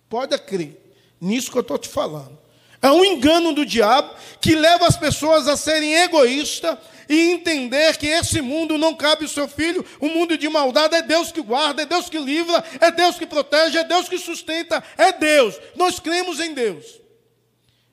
Pode 0.10 0.38
crer 0.39 0.75
nisso 1.22 1.51
que 1.51 1.58
eu 1.58 1.62
estou 1.62 1.77
te 1.77 1.88
falando. 1.88 2.38
É 2.82 2.89
um 2.89 3.03
engano 3.03 3.53
do 3.53 3.65
diabo 3.65 4.15
que 4.39 4.56
leva 4.56 4.88
as 4.88 4.98
pessoas 4.98 5.48
a 5.48 5.58
serem 5.58 5.94
egoístas 5.96 6.77
e 7.10 7.32
entender 7.32 7.98
que 7.98 8.08
esse 8.08 8.39
mundo 8.39 8.77
não 8.77 8.96
cabe 8.96 9.25
o 9.25 9.29
seu 9.29 9.48
filho, 9.48 9.84
o 10.00 10.06
um 10.06 10.13
mundo 10.13 10.38
de 10.38 10.48
maldade 10.48 10.96
é 10.96 11.01
Deus 11.01 11.32
que 11.32 11.41
guarda, 11.41 11.82
é 11.82 11.86
Deus 11.86 12.08
que 12.08 12.20
livra, 12.20 12.63
é 12.79 12.91
Deus 12.91 13.18
que 13.18 13.25
protege, 13.25 13.77
é 13.77 13.84
Deus 13.84 14.08
que 14.08 14.18
sustenta, 14.18 14.84
é 14.98 15.12
Deus. 15.12 15.60
Nós 15.75 16.00
cremos 16.00 16.39
em 16.39 16.53
Deus. 16.53 16.86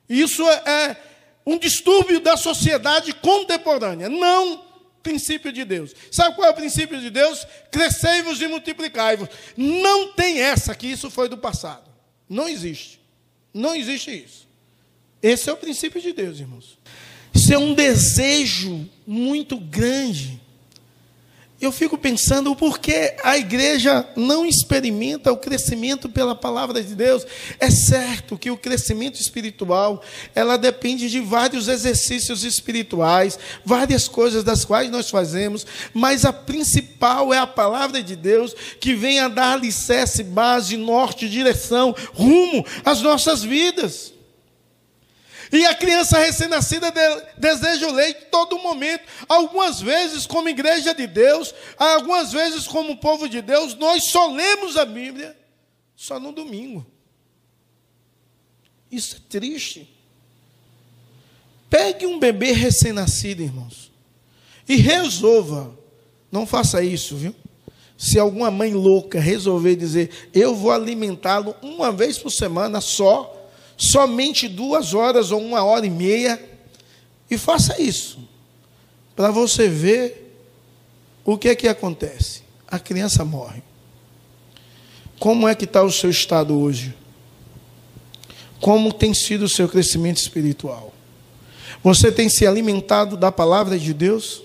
Isso 0.07 0.47
é, 0.47 0.63
é 0.65 0.97
um 1.47 1.57
distúrbio 1.57 2.19
da 2.19 2.35
sociedade 2.35 3.13
contemporânea, 3.13 4.09
não 4.09 4.65
princípio 5.01 5.53
de 5.53 5.63
Deus. 5.63 5.95
Sabe 6.11 6.35
qual 6.35 6.49
é 6.49 6.51
o 6.51 6.53
princípio 6.53 6.99
de 6.99 7.09
Deus? 7.09 7.47
Crescei-vos 7.71 8.41
e 8.41 8.47
multiplicai-vos. 8.47 9.29
Não 9.55 10.11
tem 10.11 10.41
essa 10.41 10.75
que 10.75 10.85
isso 10.85 11.09
foi 11.09 11.29
do 11.29 11.37
passado. 11.37 11.89
Não 12.27 12.49
existe. 12.49 12.99
Não 13.53 13.73
existe 13.73 14.11
isso. 14.11 14.45
Esse 15.23 15.49
é 15.49 15.53
o 15.53 15.57
princípio 15.57 16.01
de 16.01 16.11
Deus, 16.11 16.37
irmãos. 16.37 16.77
Isso 17.33 17.53
é 17.53 17.57
um 17.57 17.73
desejo 17.73 18.85
muito 19.05 19.57
grande 19.57 20.41
eu 21.59 21.71
fico 21.71 21.97
pensando 21.97 22.55
por 22.55 22.77
que 22.77 23.15
a 23.23 23.35
igreja 23.35 24.07
não 24.15 24.45
experimenta 24.45 25.31
o 25.31 25.37
crescimento 25.37 26.07
pela 26.07 26.35
palavra 26.35 26.83
de 26.83 26.93
Deus. 26.93 27.25
É 27.59 27.71
certo 27.71 28.37
que 28.37 28.51
o 28.51 28.57
crescimento 28.57 29.19
espiritual, 29.19 30.01
ela 30.35 30.55
depende 30.55 31.09
de 31.09 31.19
vários 31.19 31.67
exercícios 31.67 32.43
espirituais, 32.43 33.39
várias 33.65 34.07
coisas 34.07 34.43
das 34.43 34.63
quais 34.63 34.91
nós 34.91 35.09
fazemos, 35.09 35.65
mas 35.93 36.25
a 36.25 36.33
principal 36.33 37.33
é 37.33 37.39
a 37.39 37.47
palavra 37.47 38.03
de 38.03 38.15
Deus 38.15 38.55
que 38.79 38.93
vem 38.93 39.19
a 39.19 39.27
dar 39.27 39.53
alicerce, 39.53 40.23
base, 40.23 40.77
norte, 40.77 41.27
direção, 41.27 41.95
rumo 42.13 42.63
às 42.85 43.01
nossas 43.01 43.41
vidas. 43.43 44.16
E 45.51 45.65
a 45.65 45.73
criança 45.75 46.17
recém-nascida 46.17 46.91
deseja 47.37 47.87
o 47.87 47.93
leite 47.93 48.25
todo 48.31 48.59
momento. 48.59 49.03
Algumas 49.27 49.79
vezes, 49.79 50.25
como 50.25 50.49
igreja 50.49 50.93
de 50.93 51.07
Deus, 51.07 51.53
algumas 51.77 52.31
vezes, 52.31 52.67
como 52.67 52.97
povo 52.97 53.29
de 53.29 53.41
Deus, 53.41 53.75
nós 53.75 54.05
só 54.05 54.27
lemos 54.31 54.75
a 54.77 54.85
Bíblia 54.85 55.37
só 55.95 56.19
no 56.19 56.31
domingo. 56.31 56.85
Isso 58.91 59.15
é 59.15 59.19
triste. 59.29 59.89
Pegue 61.69 62.05
um 62.05 62.19
bebê 62.19 62.51
recém-nascido, 62.51 63.41
irmãos, 63.41 63.91
e 64.67 64.75
resolva. 64.75 65.77
Não 66.31 66.45
faça 66.45 66.83
isso, 66.83 67.15
viu? 67.15 67.35
Se 67.97 68.19
alguma 68.19 68.51
mãe 68.51 68.73
louca 68.73 69.19
resolver 69.19 69.75
dizer, 69.75 70.29
eu 70.33 70.55
vou 70.55 70.71
alimentá-lo 70.71 71.55
uma 71.61 71.91
vez 71.91 72.17
por 72.17 72.29
semana 72.29 72.79
só, 72.79 73.36
somente 73.77 74.47
duas 74.47 74.93
horas 74.93 75.31
ou 75.31 75.39
uma 75.39 75.63
hora 75.63 75.85
e 75.85 75.89
meia 75.89 76.41
e 77.29 77.37
faça 77.37 77.79
isso, 77.79 78.19
para 79.15 79.29
você 79.29 79.69
ver 79.69 80.35
o 81.23 81.37
que 81.37 81.49
é 81.49 81.55
que 81.55 81.67
acontece. 81.67 82.41
A 82.67 82.79
criança 82.79 83.23
morre. 83.23 83.61
Como 85.19 85.47
é 85.47 85.55
que 85.55 85.65
está 85.65 85.83
o 85.83 85.91
seu 85.91 86.09
estado 86.09 86.59
hoje? 86.59 86.93
Como 88.59 88.91
tem 88.91 89.13
sido 89.13 89.43
o 89.43 89.49
seu 89.49 89.69
crescimento 89.69 90.17
espiritual? 90.17 90.93
Você 91.83 92.11
tem 92.11 92.27
se 92.27 92.45
alimentado 92.45 93.15
da 93.15 93.31
palavra 93.31 93.77
de 93.77 93.93
Deus? 93.93 94.43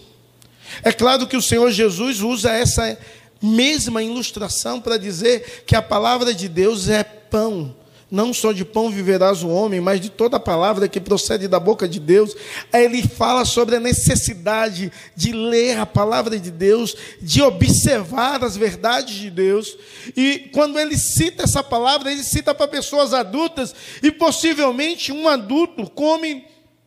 É 0.83 0.93
claro 0.93 1.27
que 1.27 1.37
o 1.37 1.43
Senhor 1.43 1.71
Jesus 1.71 2.21
usa 2.21 2.53
essa 2.53 2.99
mesma 3.41 4.03
ilustração 4.03 4.81
para 4.81 4.97
dizer 4.97 5.65
que 5.67 5.75
a 5.75 5.83
palavra 5.83 6.33
de 6.33 6.49
Deus 6.49 6.89
é 6.89 7.03
pão. 7.03 7.75
Não 8.13 8.35
só 8.35 8.53
de 8.53 8.63
pão 8.63 8.91
viverás 8.91 9.43
o 9.43 9.49
homem, 9.49 9.81
mas 9.81 9.99
de 9.99 10.11
toda 10.11 10.37
a 10.37 10.41
palavra 10.41 10.87
que 10.87 11.01
procede 11.01 11.49
da 11.49 11.59
boca 11.59 11.89
de 11.89 11.99
Deus. 11.99 12.37
Ele 12.71 13.03
fala 13.03 13.47
sobre 13.47 13.77
a 13.77 13.81
necessidade 13.81 14.93
de 15.17 15.33
ler 15.33 15.79
a 15.79 15.87
palavra 15.87 16.39
de 16.39 16.51
Deus, 16.51 16.95
de 17.23 17.41
observar 17.41 18.45
as 18.45 18.55
verdades 18.55 19.15
de 19.15 19.31
Deus. 19.31 19.79
E 20.15 20.51
quando 20.53 20.79
ele 20.79 20.99
cita 20.99 21.45
essa 21.45 21.65
palavra, 21.65 22.13
ele 22.13 22.23
cita 22.23 22.55
para 22.55 22.69
pessoas 22.69 23.15
adultas, 23.15 23.75
e 24.03 24.13
possivelmente 24.13 25.11
um 25.11 25.27
adulto 25.27 25.89
come 25.89 26.45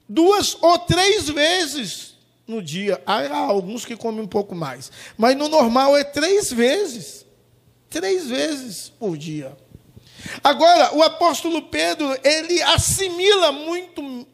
duas 0.08 0.55
ou 0.62 0.77
três 0.77 1.27
vezes 1.27 2.13
no 2.48 2.62
dia. 2.62 3.01
Há 3.03 3.36
alguns 3.36 3.84
que 3.84 3.96
comem 3.96 4.22
um 4.22 4.27
pouco 4.27 4.53
mais. 4.53 4.91
Mas 5.17 5.36
no 5.36 5.50
normal 5.50 5.98
é 5.98 6.03
três 6.03 6.53
vezes. 6.53 7.25
Três 7.89 8.27
vezes 8.27 8.89
por 9.00 9.17
dia. 9.17 9.64
Agora, 10.44 10.96
o 10.96 11.03
apóstolo 11.03 11.63
Pedro, 11.63 12.17
ele 12.24 12.62
assimila 12.62 13.51
muito 13.51 14.27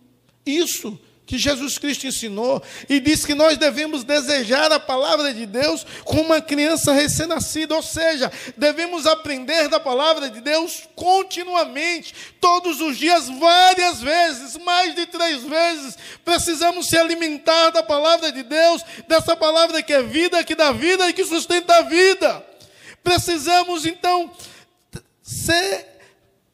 isso 0.45 0.99
que 1.31 1.37
Jesus 1.37 1.77
Cristo 1.77 2.05
ensinou 2.05 2.61
e 2.89 2.99
diz 2.99 3.25
que 3.25 3.33
nós 3.33 3.57
devemos 3.57 4.03
desejar 4.03 4.69
a 4.69 4.77
palavra 4.77 5.33
de 5.33 5.45
Deus 5.45 5.85
como 6.03 6.23
uma 6.23 6.41
criança 6.41 6.91
recém-nascida, 6.91 7.73
ou 7.73 7.81
seja, 7.81 8.29
devemos 8.57 9.07
aprender 9.07 9.69
da 9.69 9.79
palavra 9.79 10.29
de 10.29 10.41
Deus 10.41 10.89
continuamente, 10.93 12.13
todos 12.41 12.81
os 12.81 12.97
dias, 12.97 13.29
várias 13.29 14.01
vezes, 14.01 14.57
mais 14.57 14.93
de 14.93 15.05
três 15.05 15.41
vezes. 15.43 15.97
Precisamos 16.25 16.89
se 16.89 16.97
alimentar 16.97 17.69
da 17.69 17.81
palavra 17.81 18.29
de 18.29 18.43
Deus, 18.43 18.83
dessa 19.07 19.33
palavra 19.33 19.81
que 19.81 19.93
é 19.93 20.03
vida, 20.03 20.43
que 20.43 20.53
dá 20.53 20.73
vida 20.73 21.09
e 21.09 21.13
que 21.13 21.23
sustenta 21.23 21.77
a 21.77 21.83
vida. 21.83 22.45
Precisamos 23.01 23.85
então 23.85 24.29
ser, 25.31 25.87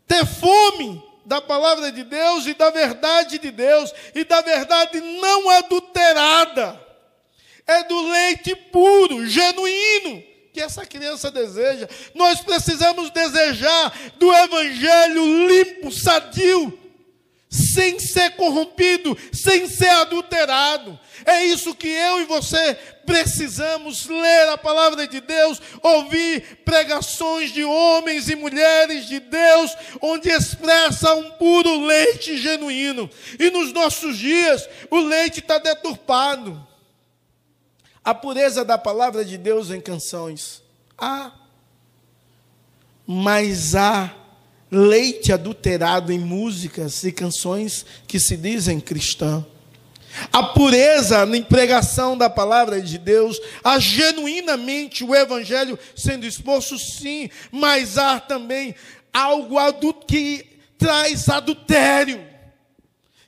ter 0.06 0.26
fome 0.26 1.04
da 1.26 1.42
palavra 1.42 1.92
de 1.92 2.04
Deus 2.04 2.46
e 2.46 2.54
da 2.54 2.70
verdade 2.70 3.40
de 3.40 3.52
Deus 3.52 3.92
e 4.14 4.24
da 4.24 4.42
verdade 4.42 5.02
não 5.02 5.50
adulterada. 5.50 6.80
É 7.66 7.84
do 7.84 8.10
leite 8.10 8.56
puro, 8.56 9.28
genuíno, 9.28 10.24
que 10.54 10.62
essa 10.62 10.86
criança 10.86 11.30
deseja. 11.30 11.90
Nós 12.14 12.40
precisamos 12.40 13.10
desejar 13.10 13.94
do 14.18 14.34
evangelho 14.34 15.48
limpo, 15.48 15.92
sadio, 15.92 16.80
sem 17.50 18.00
ser 18.00 18.36
corrompido, 18.38 19.18
sem 19.34 19.68
ser 19.68 19.90
adulterado. 19.90 20.98
É 21.28 21.44
isso 21.44 21.76
que 21.76 21.90
eu 21.90 22.22
e 22.22 22.26
você 22.26 22.74
precisamos 23.06 24.06
ler 24.06 24.48
a 24.48 24.58
palavra 24.58 25.06
de 25.06 25.20
Deus, 25.20 25.62
ouvir 25.84 26.60
pregações 26.64 27.52
de 27.52 27.66
homens 27.66 28.30
e 28.30 28.36
mulheres 28.36 29.08
de 29.08 29.20
Deus, 29.20 29.76
onde 30.02 30.30
expressa 30.30 31.14
um 31.16 31.32
puro 31.32 31.82
leite 31.86 32.38
genuíno. 32.38 33.10
E 33.38 33.50
nos 33.50 33.74
nossos 33.74 34.18
dias, 34.18 34.70
o 34.90 35.00
leite 35.00 35.42
está 35.42 35.58
deturpado. 35.58 36.66
A 38.02 38.16
pureza 38.16 38.64
da 38.64 38.78
palavra 38.78 39.26
de 39.26 39.38
Deus 39.38 39.70
em 39.70 39.82
canções. 39.82 40.64
Há. 40.98 41.34
Mas 43.06 43.76
há 43.76 44.16
leite 44.72 45.34
adulterado 45.34 46.14
em 46.14 46.20
músicas 46.20 47.04
e 47.04 47.12
canções 47.12 47.86
que 48.08 48.18
se 48.18 48.38
dizem 48.38 48.80
cristã. 48.80 49.46
A 50.32 50.44
pureza 50.44 51.26
na 51.26 51.42
pregação 51.42 52.18
da 52.18 52.30
palavra 52.30 52.82
de 52.82 52.98
Deus, 52.98 53.40
há 53.64 53.80
genuinamente 53.80 55.04
o 55.04 55.16
evangelho 55.16 55.78
sendo 55.96 56.26
exposto, 56.26 56.78
sim, 56.78 57.30
mas 57.52 57.98
há 57.98 58.20
também 58.20 58.76
algo 59.14 59.58
que 60.08 60.46
traz 60.78 61.28
adultério, 61.30 62.24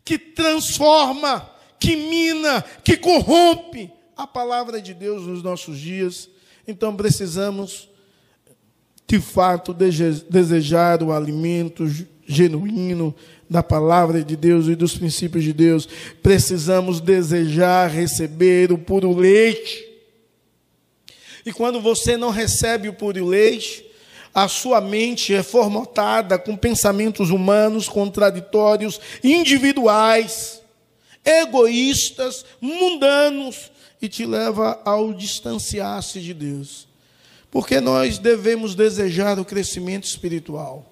que 0.04 0.17
transforma, 0.17 1.49
que 1.80 1.95
mina, 1.95 2.63
que 2.84 2.97
corrompe 2.97 3.91
a 4.15 4.28
palavra 4.28 4.82
de 4.82 4.93
Deus 4.93 5.25
nos 5.25 5.41
nossos 5.41 5.80
dias. 5.80 6.30
Então 6.67 6.95
precisamos 6.95 7.89
de 9.08 9.19
fato 9.19 9.73
desejar 9.73 11.02
o 11.02 11.12
alimento 11.12 11.88
genuíno 12.29 13.13
da 13.49 13.63
palavra 13.63 14.23
de 14.23 14.35
Deus 14.35 14.67
e 14.67 14.75
dos 14.75 14.95
princípios 14.95 15.43
de 15.43 15.51
Deus, 15.51 15.89
precisamos 16.21 17.01
desejar 17.01 17.89
receber 17.89 18.71
o 18.71 18.77
puro 18.77 19.11
leite. 19.17 19.83
E 21.43 21.51
quando 21.51 21.81
você 21.81 22.15
não 22.15 22.29
recebe 22.29 22.87
o 22.87 22.93
puro 22.93 23.25
leite, 23.25 23.83
a 24.33 24.47
sua 24.47 24.79
mente 24.79 25.33
é 25.33 25.41
formatada 25.41 26.37
com 26.37 26.55
pensamentos 26.55 27.31
humanos 27.31 27.89
contraditórios, 27.89 29.01
individuais, 29.23 30.61
egoístas, 31.25 32.45
mundanos, 32.61 33.71
e 34.01 34.07
te 34.07 34.25
leva 34.25 34.79
ao 34.85 35.13
distanciar-se 35.13 36.21
de 36.21 36.33
Deus. 36.33 36.87
Porque 37.51 37.81
nós 37.81 38.17
devemos 38.17 38.75
desejar 38.75 39.37
o 39.39 39.43
crescimento 39.43 40.05
espiritual. 40.05 40.88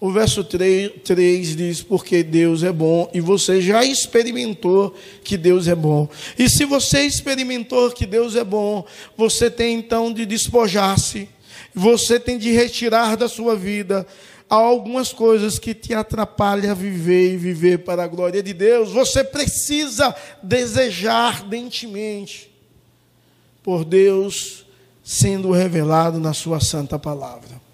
O 0.00 0.12
verso 0.12 0.44
3, 0.44 0.92
3, 1.02 1.56
diz: 1.56 1.82
Porque 1.82 2.22
Deus 2.22 2.62
é 2.62 2.72
bom, 2.72 3.10
e 3.12 3.20
você 3.20 3.60
já 3.60 3.84
experimentou 3.84 4.94
que 5.24 5.36
Deus 5.36 5.66
é 5.66 5.74
bom. 5.74 6.08
E 6.38 6.48
se 6.48 6.64
você 6.64 7.02
experimentou 7.02 7.90
que 7.90 8.06
Deus 8.06 8.36
é 8.36 8.44
bom, 8.44 8.86
você 9.16 9.50
tem 9.50 9.76
então 9.76 10.12
de 10.12 10.24
despojar-se, 10.24 11.28
você 11.74 12.20
tem 12.20 12.38
de 12.38 12.52
retirar 12.52 13.16
da 13.16 13.28
sua 13.28 13.56
vida 13.56 14.06
algumas 14.48 15.12
coisas 15.12 15.58
que 15.58 15.74
te 15.74 15.92
atrapalham 15.92 16.70
a 16.70 16.74
viver 16.74 17.34
e 17.34 17.36
viver 17.36 17.78
para 17.78 18.04
a 18.04 18.08
glória 18.08 18.42
de 18.42 18.54
Deus. 18.54 18.90
Você 18.92 19.22
precisa 19.22 20.14
desejar 20.42 21.34
ardentemente 21.34 22.50
por 23.62 23.84
Deus 23.84 24.64
sendo 25.02 25.50
revelado 25.50 26.18
na 26.18 26.32
sua 26.32 26.60
santa 26.60 26.98
palavra. 26.98 27.67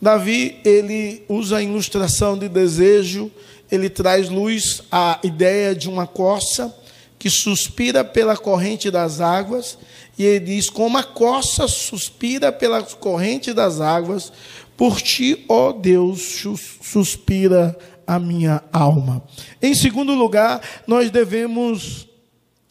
Davi, 0.00 0.58
ele 0.64 1.22
usa 1.28 1.58
a 1.58 1.62
ilustração 1.62 2.38
de 2.38 2.48
desejo, 2.48 3.30
ele 3.70 3.88
traz 3.88 4.28
luz 4.28 4.82
à 4.90 5.18
ideia 5.22 5.74
de 5.74 5.88
uma 5.88 6.06
coça 6.06 6.74
que 7.18 7.30
suspira 7.30 8.04
pela 8.04 8.36
corrente 8.36 8.90
das 8.90 9.20
águas, 9.20 9.78
e 10.18 10.24
ele 10.24 10.46
diz: 10.46 10.70
Como 10.70 10.98
a 10.98 11.02
coça 11.02 11.66
suspira 11.66 12.52
pela 12.52 12.82
corrente 12.82 13.52
das 13.52 13.80
águas, 13.80 14.32
por 14.76 15.00
ti, 15.00 15.44
ó 15.48 15.72
Deus, 15.72 16.44
suspira 16.82 17.76
a 18.06 18.18
minha 18.18 18.62
alma. 18.72 19.22
Em 19.60 19.74
segundo 19.74 20.14
lugar, 20.14 20.60
nós 20.86 21.10
devemos 21.10 22.05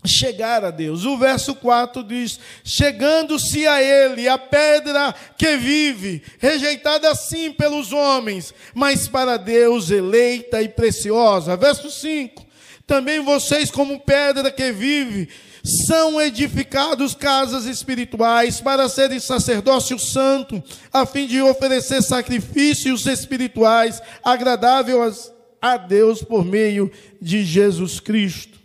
chegar 0.07 0.63
a 0.63 0.71
Deus. 0.71 1.05
O 1.05 1.17
verso 1.17 1.55
4 1.55 2.03
diz: 2.03 2.39
Chegando-se 2.63 3.67
a 3.67 3.81
Ele, 3.81 4.27
a 4.27 4.37
pedra 4.37 5.13
que 5.37 5.57
vive, 5.57 6.21
rejeitada 6.39 7.13
sim 7.15 7.51
pelos 7.51 7.91
homens, 7.91 8.53
mas 8.73 9.07
para 9.07 9.37
Deus 9.37 9.89
eleita 9.89 10.61
e 10.61 10.69
preciosa. 10.69 11.55
Verso 11.57 11.89
5: 11.89 12.45
Também 12.85 13.19
vocês, 13.19 13.71
como 13.71 13.99
pedra 13.99 14.51
que 14.51 14.71
vive, 14.71 15.29
são 15.65 16.21
edificados 16.21 17.15
casas 17.15 17.65
espirituais 17.65 18.61
para 18.61 18.87
serem 18.87 19.19
sacerdócio 19.19 19.97
santo, 19.97 20.63
a 20.93 21.05
fim 21.05 21.25
de 21.25 21.41
oferecer 21.41 22.03
sacrifícios 22.03 23.07
espirituais 23.07 23.99
agradáveis 24.23 25.31
a 25.59 25.77
Deus 25.77 26.21
por 26.21 26.45
meio 26.45 26.91
de 27.19 27.43
Jesus 27.43 27.99
Cristo. 27.99 28.59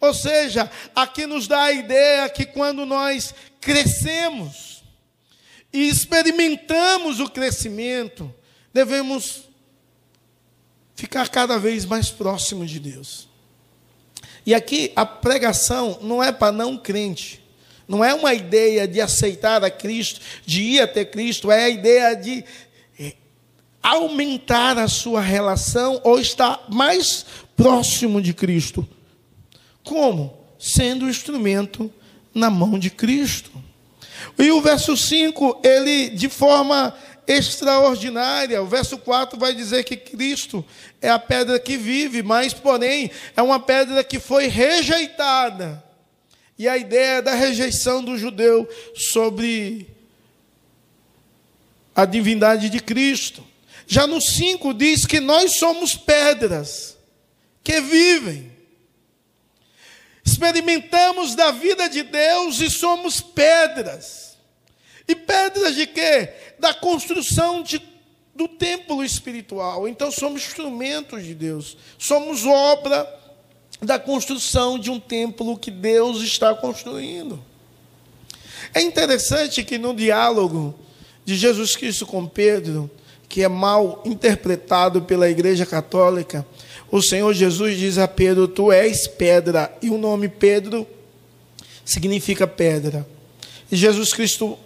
Ou 0.00 0.14
seja, 0.14 0.70
aqui 0.96 1.26
nos 1.26 1.46
dá 1.46 1.64
a 1.64 1.72
ideia 1.72 2.28
que 2.30 2.46
quando 2.46 2.86
nós 2.86 3.34
crescemos 3.60 4.82
e 5.72 5.88
experimentamos 5.88 7.20
o 7.20 7.28
crescimento, 7.28 8.32
devemos 8.72 9.42
ficar 10.94 11.28
cada 11.28 11.58
vez 11.58 11.84
mais 11.84 12.08
próximos 12.08 12.70
de 12.70 12.80
Deus. 12.80 13.28
E 14.46 14.54
aqui 14.54 14.90
a 14.96 15.04
pregação 15.04 15.98
não 16.00 16.22
é 16.22 16.32
para 16.32 16.50
não 16.50 16.78
crente, 16.78 17.44
não 17.86 18.02
é 18.02 18.14
uma 18.14 18.32
ideia 18.32 18.88
de 18.88 19.02
aceitar 19.02 19.62
a 19.62 19.70
Cristo, 19.70 20.20
de 20.46 20.62
ir 20.62 20.80
até 20.80 21.04
Cristo, 21.04 21.50
é 21.50 21.64
a 21.64 21.68
ideia 21.68 22.14
de 22.16 22.42
é, 22.98 23.14
aumentar 23.82 24.78
a 24.78 24.88
sua 24.88 25.20
relação 25.20 26.00
ou 26.02 26.18
estar 26.18 26.64
mais 26.70 27.26
próximo 27.54 28.22
de 28.22 28.32
Cristo 28.32 28.88
como? 29.90 30.38
Sendo 30.56 31.08
instrumento 31.08 31.92
na 32.32 32.48
mão 32.48 32.78
de 32.78 32.90
Cristo. 32.90 33.50
E 34.38 34.52
o 34.52 34.60
verso 34.60 34.96
5, 34.96 35.62
ele 35.64 36.10
de 36.10 36.28
forma 36.28 36.96
extraordinária. 37.26 38.62
O 38.62 38.66
verso 38.66 38.96
4 38.98 39.36
vai 39.36 39.52
dizer 39.52 39.82
que 39.82 39.96
Cristo 39.96 40.64
é 41.02 41.10
a 41.10 41.18
pedra 41.18 41.58
que 41.58 41.76
vive, 41.76 42.22
mas, 42.22 42.54
porém, 42.54 43.10
é 43.36 43.42
uma 43.42 43.58
pedra 43.58 44.04
que 44.04 44.20
foi 44.20 44.46
rejeitada. 44.46 45.82
E 46.56 46.68
a 46.68 46.76
ideia 46.76 47.20
da 47.20 47.34
rejeição 47.34 48.04
do 48.04 48.16
judeu 48.16 48.68
sobre 48.94 49.88
a 51.96 52.04
divindade 52.04 52.70
de 52.70 52.78
Cristo. 52.78 53.44
Já 53.88 54.06
no 54.06 54.20
5 54.20 54.72
diz 54.72 55.04
que 55.04 55.18
nós 55.18 55.56
somos 55.56 55.96
pedras 55.96 56.96
que 57.64 57.80
vivem. 57.80 58.49
Experimentamos 60.30 61.34
da 61.34 61.50
vida 61.50 61.88
de 61.88 62.04
Deus 62.04 62.60
e 62.60 62.70
somos 62.70 63.20
pedras. 63.20 64.38
E 65.08 65.14
pedras 65.16 65.74
de 65.74 65.88
quê? 65.88 66.32
Da 66.56 66.72
construção 66.72 67.64
de, 67.64 67.82
do 68.32 68.46
templo 68.46 69.02
espiritual. 69.02 69.88
Então 69.88 70.08
somos 70.08 70.46
instrumentos 70.46 71.24
de 71.24 71.34
Deus. 71.34 71.76
Somos 71.98 72.46
obra 72.46 73.12
da 73.82 73.98
construção 73.98 74.78
de 74.78 74.88
um 74.88 75.00
templo 75.00 75.58
que 75.58 75.70
Deus 75.70 76.22
está 76.22 76.54
construindo. 76.54 77.42
É 78.72 78.80
interessante 78.80 79.64
que 79.64 79.78
no 79.78 79.92
diálogo 79.92 80.78
de 81.24 81.34
Jesus 81.34 81.74
Cristo 81.74 82.06
com 82.06 82.24
Pedro, 82.24 82.88
que 83.28 83.42
é 83.42 83.48
mal 83.48 84.00
interpretado 84.06 85.02
pela 85.02 85.28
Igreja 85.28 85.66
Católica, 85.66 86.46
o 86.90 87.00
Senhor 87.00 87.32
Jesus 87.32 87.78
diz 87.78 87.98
a 87.98 88.08
Pedro: 88.08 88.48
Tu 88.48 88.72
és 88.72 89.06
pedra, 89.06 89.72
e 89.80 89.90
o 89.90 89.98
nome 89.98 90.28
Pedro 90.28 90.86
significa 91.84 92.46
pedra. 92.46 93.06
E 93.70 93.76
Jesus 93.76 94.12
Cristo 94.12 94.58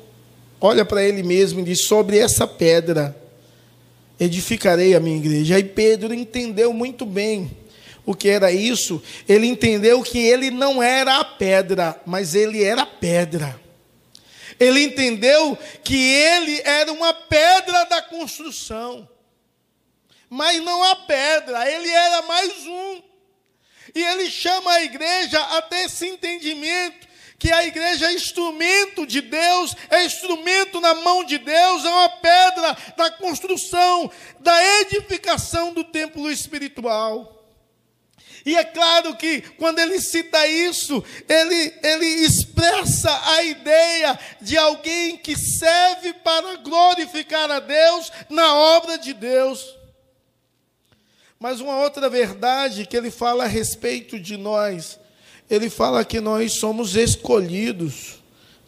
olha 0.61 0.85
para 0.85 1.03
ele 1.03 1.23
mesmo 1.23 1.61
e 1.61 1.65
diz: 1.65 1.85
Sobre 1.85 2.19
essa 2.19 2.47
pedra 2.47 3.15
edificarei 4.19 4.95
a 4.95 5.01
minha 5.01 5.17
igreja. 5.17 5.59
E 5.59 5.65
Pedro 5.65 6.15
entendeu 6.15 6.73
muito 6.73 7.05
bem 7.05 7.51
o 8.07 8.15
que 8.15 8.29
era 8.29 8.51
isso. 8.53 9.03
Ele 9.29 9.47
entendeu 9.47 10.03
que 10.03 10.19
ele 10.19 10.51
não 10.51 10.83
era 10.83 11.21
a 11.21 11.25
pedra, 11.25 12.01
mas 12.07 12.35
ele 12.35 12.63
era 12.63 12.83
a 12.83 12.87
pedra. 12.87 13.61
Ele 14.59 14.85
entendeu 14.85 15.59
que 15.83 15.97
ele 15.97 16.61
era 16.65 16.93
uma 16.93 17.13
pedra 17.13 17.85
da 17.85 18.01
construção 18.01 19.09
mas 20.29 20.63
não 20.63 20.83
a 20.83 20.97
pedra, 20.97 21.71
ele 21.71 21.91
era 21.91 22.23
mais 22.23 22.67
um. 22.67 23.03
E 23.95 24.03
ele 24.03 24.31
chama 24.31 24.73
a 24.73 24.83
igreja 24.83 25.41
a 25.41 25.63
ter 25.63 25.87
esse 25.87 26.07
entendimento 26.07 27.07
que 27.39 27.53
a 27.53 27.65
igreja 27.65 28.07
é 28.07 28.15
instrumento 28.15 29.07
de 29.07 29.21
Deus, 29.21 29.77
é 29.91 30.05
instrumento 30.05 30.81
na 30.81 30.95
mão 30.95 31.23
de 31.25 31.37
Deus, 31.37 31.85
é 31.85 31.91
uma 31.91 32.09
pedra 32.09 32.77
da 32.97 33.11
construção, 33.11 34.11
da 34.41 34.81
edificação 34.81 35.75
do 35.75 35.85
templo 35.85 36.31
espiritual. 36.31 37.35
E 38.47 38.57
é 38.57 38.65
claro 38.65 39.15
que 39.17 39.41
quando 39.59 39.79
ele 39.79 40.01
cita 40.01 40.47
isso, 40.47 41.03
ele, 41.29 41.75
ele 41.83 42.07
expressa 42.07 43.11
a 43.37 43.43
ideia 43.43 44.19
de 44.41 44.57
alguém 44.57 45.17
que 45.17 45.37
serve 45.37 46.13
para 46.15 46.57
glorificar 46.57 47.51
a 47.51 47.59
Deus 47.59 48.13
na 48.29 48.55
obra 48.55 48.99
de 48.99 49.15
Deus. 49.15 49.84
Mas 51.39 51.61
uma 51.61 51.79
outra 51.81 52.09
verdade 52.09 52.87
que 52.87 52.97
ele 52.97 53.11
fala 53.11 53.45
a 53.45 53.49
respeito 53.49 54.19
de 54.19 54.37
nós, 54.37 54.99
ele 55.51 55.69
fala 55.69 56.05
que 56.05 56.21
nós 56.21 56.53
somos 56.55 56.97
escolhidos 56.97 58.23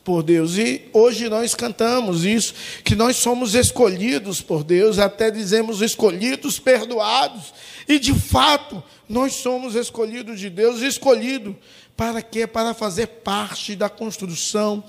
por 0.05 0.23
Deus. 0.23 0.57
E 0.57 0.83
hoje 0.93 1.29
nós 1.29 1.55
cantamos 1.55 2.25
isso, 2.25 2.55
que 2.85 2.95
nós 2.95 3.17
somos 3.17 3.55
escolhidos 3.55 4.41
por 4.41 4.63
Deus, 4.63 4.99
até 4.99 5.31
dizemos 5.31 5.83
escolhidos, 5.83 6.61
perdoados. 6.61 7.53
E 7.89 7.99
de 7.99 8.15
fato, 8.15 8.83
nós 9.09 9.35
somos 9.35 9.75
escolhidos 9.75 10.39
de 10.39 10.49
Deus, 10.49 10.81
escolhido 10.81 11.57
para 11.97 12.23
quê? 12.23 12.47
Para 12.47 12.75
fazer 12.75 13.07
parte 13.07 13.75
da 13.75 13.89
construção 13.89 14.85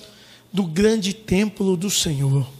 do 0.51 0.63
grande 0.63 1.13
templo 1.13 1.77
do 1.77 1.89
Senhor. 1.89 2.56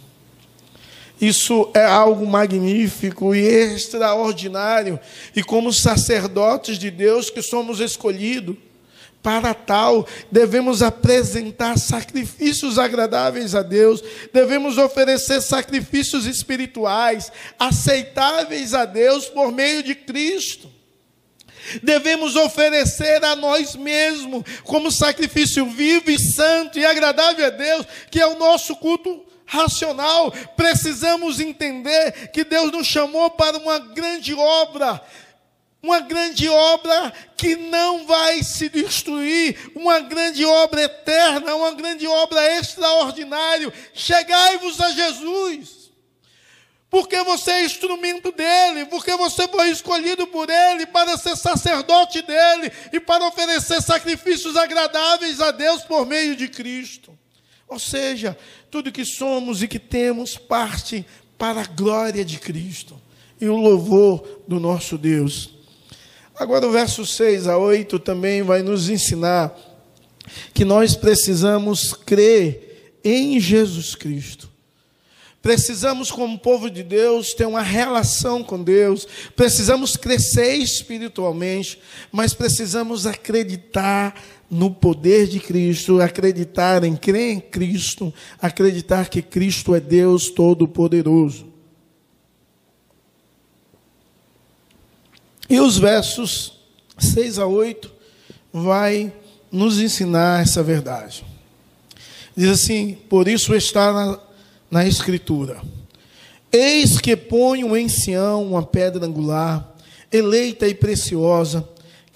Isso 1.20 1.70
é 1.74 1.84
algo 1.84 2.26
magnífico 2.26 3.34
e 3.34 3.40
extraordinário. 3.40 5.00
E 5.34 5.42
como 5.42 5.72
sacerdotes 5.72 6.78
de 6.78 6.90
Deus 6.90 7.28
que 7.30 7.42
somos 7.42 7.80
escolhidos, 7.80 8.56
para 9.22 9.52
tal, 9.52 10.06
devemos 10.30 10.80
apresentar 10.80 11.76
sacrifícios 11.76 12.78
agradáveis 12.78 13.54
a 13.54 13.62
Deus, 13.62 14.02
devemos 14.32 14.78
oferecer 14.78 15.42
sacrifícios 15.42 16.24
espirituais 16.24 17.32
aceitáveis 17.58 18.74
a 18.74 18.84
Deus 18.84 19.26
por 19.26 19.50
meio 19.50 19.82
de 19.82 19.94
Cristo. 19.94 20.70
Devemos 21.82 22.36
oferecer 22.36 23.22
a 23.24 23.36
nós 23.36 23.76
mesmos 23.76 24.44
como 24.62 24.90
sacrifício 24.90 25.66
vivo 25.66 26.10
e 26.10 26.18
santo 26.18 26.78
e 26.78 26.86
agradável 26.86 27.44
a 27.44 27.50
Deus, 27.50 27.86
que 28.10 28.20
é 28.20 28.26
o 28.26 28.38
nosso 28.38 28.76
culto 28.76 29.27
racional. 29.48 30.30
Precisamos 30.54 31.40
entender 31.40 32.30
que 32.30 32.44
Deus 32.44 32.70
nos 32.70 32.86
chamou 32.86 33.30
para 33.30 33.56
uma 33.56 33.78
grande 33.78 34.34
obra, 34.34 35.02
uma 35.82 36.00
grande 36.00 36.48
obra 36.48 37.12
que 37.36 37.56
não 37.56 38.06
vai 38.06 38.42
se 38.42 38.68
destruir, 38.68 39.72
uma 39.74 40.00
grande 40.00 40.44
obra 40.44 40.82
eterna, 40.82 41.54
uma 41.54 41.72
grande 41.72 42.06
obra 42.06 42.58
extraordinária. 42.58 43.72
Chegai-vos 43.94 44.80
a 44.80 44.90
Jesus. 44.90 45.78
Porque 46.90 47.22
você 47.22 47.50
é 47.50 47.64
instrumento 47.64 48.32
dele, 48.32 48.86
porque 48.86 49.14
você 49.16 49.46
foi 49.46 49.68
escolhido 49.70 50.26
por 50.26 50.48
ele 50.48 50.86
para 50.86 51.18
ser 51.18 51.36
sacerdote 51.36 52.22
dele 52.22 52.72
e 52.92 52.98
para 52.98 53.26
oferecer 53.26 53.82
sacrifícios 53.82 54.56
agradáveis 54.56 55.40
a 55.40 55.50
Deus 55.50 55.82
por 55.84 56.06
meio 56.06 56.34
de 56.34 56.48
Cristo. 56.48 57.18
Ou 57.68 57.78
seja, 57.78 58.36
tudo 58.70 58.92
que 58.92 59.04
somos 59.04 59.62
e 59.62 59.68
que 59.68 59.78
temos 59.78 60.36
parte 60.36 61.04
para 61.36 61.62
a 61.62 61.66
glória 61.66 62.24
de 62.24 62.38
Cristo 62.38 63.00
e 63.40 63.48
o 63.48 63.56
louvor 63.56 64.42
do 64.46 64.58
nosso 64.58 64.98
Deus. 64.98 65.50
Agora, 66.36 66.66
o 66.66 66.72
verso 66.72 67.04
6 67.04 67.46
a 67.46 67.56
8 67.56 67.98
também 67.98 68.42
vai 68.42 68.62
nos 68.62 68.88
ensinar 68.88 69.56
que 70.52 70.64
nós 70.64 70.94
precisamos 70.94 71.92
crer 71.92 72.98
em 73.02 73.40
Jesus 73.40 73.94
Cristo. 73.94 74.48
Precisamos, 75.40 76.10
como 76.10 76.38
povo 76.38 76.68
de 76.68 76.82
Deus, 76.82 77.32
ter 77.32 77.46
uma 77.46 77.62
relação 77.62 78.42
com 78.42 78.62
Deus, 78.62 79.06
precisamos 79.36 79.96
crescer 79.96 80.56
espiritualmente, 80.56 81.80
mas 82.10 82.34
precisamos 82.34 83.06
acreditar 83.06 84.20
no 84.50 84.70
poder 84.70 85.26
de 85.26 85.40
Cristo, 85.40 86.00
acreditar 86.00 86.82
em 86.84 86.96
crer 86.96 87.32
em 87.32 87.40
Cristo, 87.40 88.12
acreditar 88.40 89.08
que 89.08 89.20
Cristo 89.20 89.74
é 89.74 89.80
Deus 89.80 90.30
Todo-Poderoso. 90.30 91.46
E 95.50 95.60
os 95.60 95.78
versos 95.78 96.58
6 96.98 97.38
a 97.38 97.46
8 97.46 97.90
vai 98.52 99.12
nos 99.50 99.80
ensinar 99.80 100.42
essa 100.42 100.62
verdade. 100.62 101.24
Diz 102.36 102.50
assim: 102.50 102.96
Por 103.08 103.28
isso 103.28 103.54
está 103.54 103.92
na, 103.92 104.20
na 104.70 104.86
Escritura: 104.86 105.60
Eis 106.52 106.98
que 107.00 107.16
ponho 107.16 107.76
em 107.76 107.88
Sião 107.88 108.46
uma 108.46 108.62
pedra 108.62 109.06
angular, 109.06 109.74
eleita 110.12 110.66
e 110.68 110.74
preciosa 110.74 111.66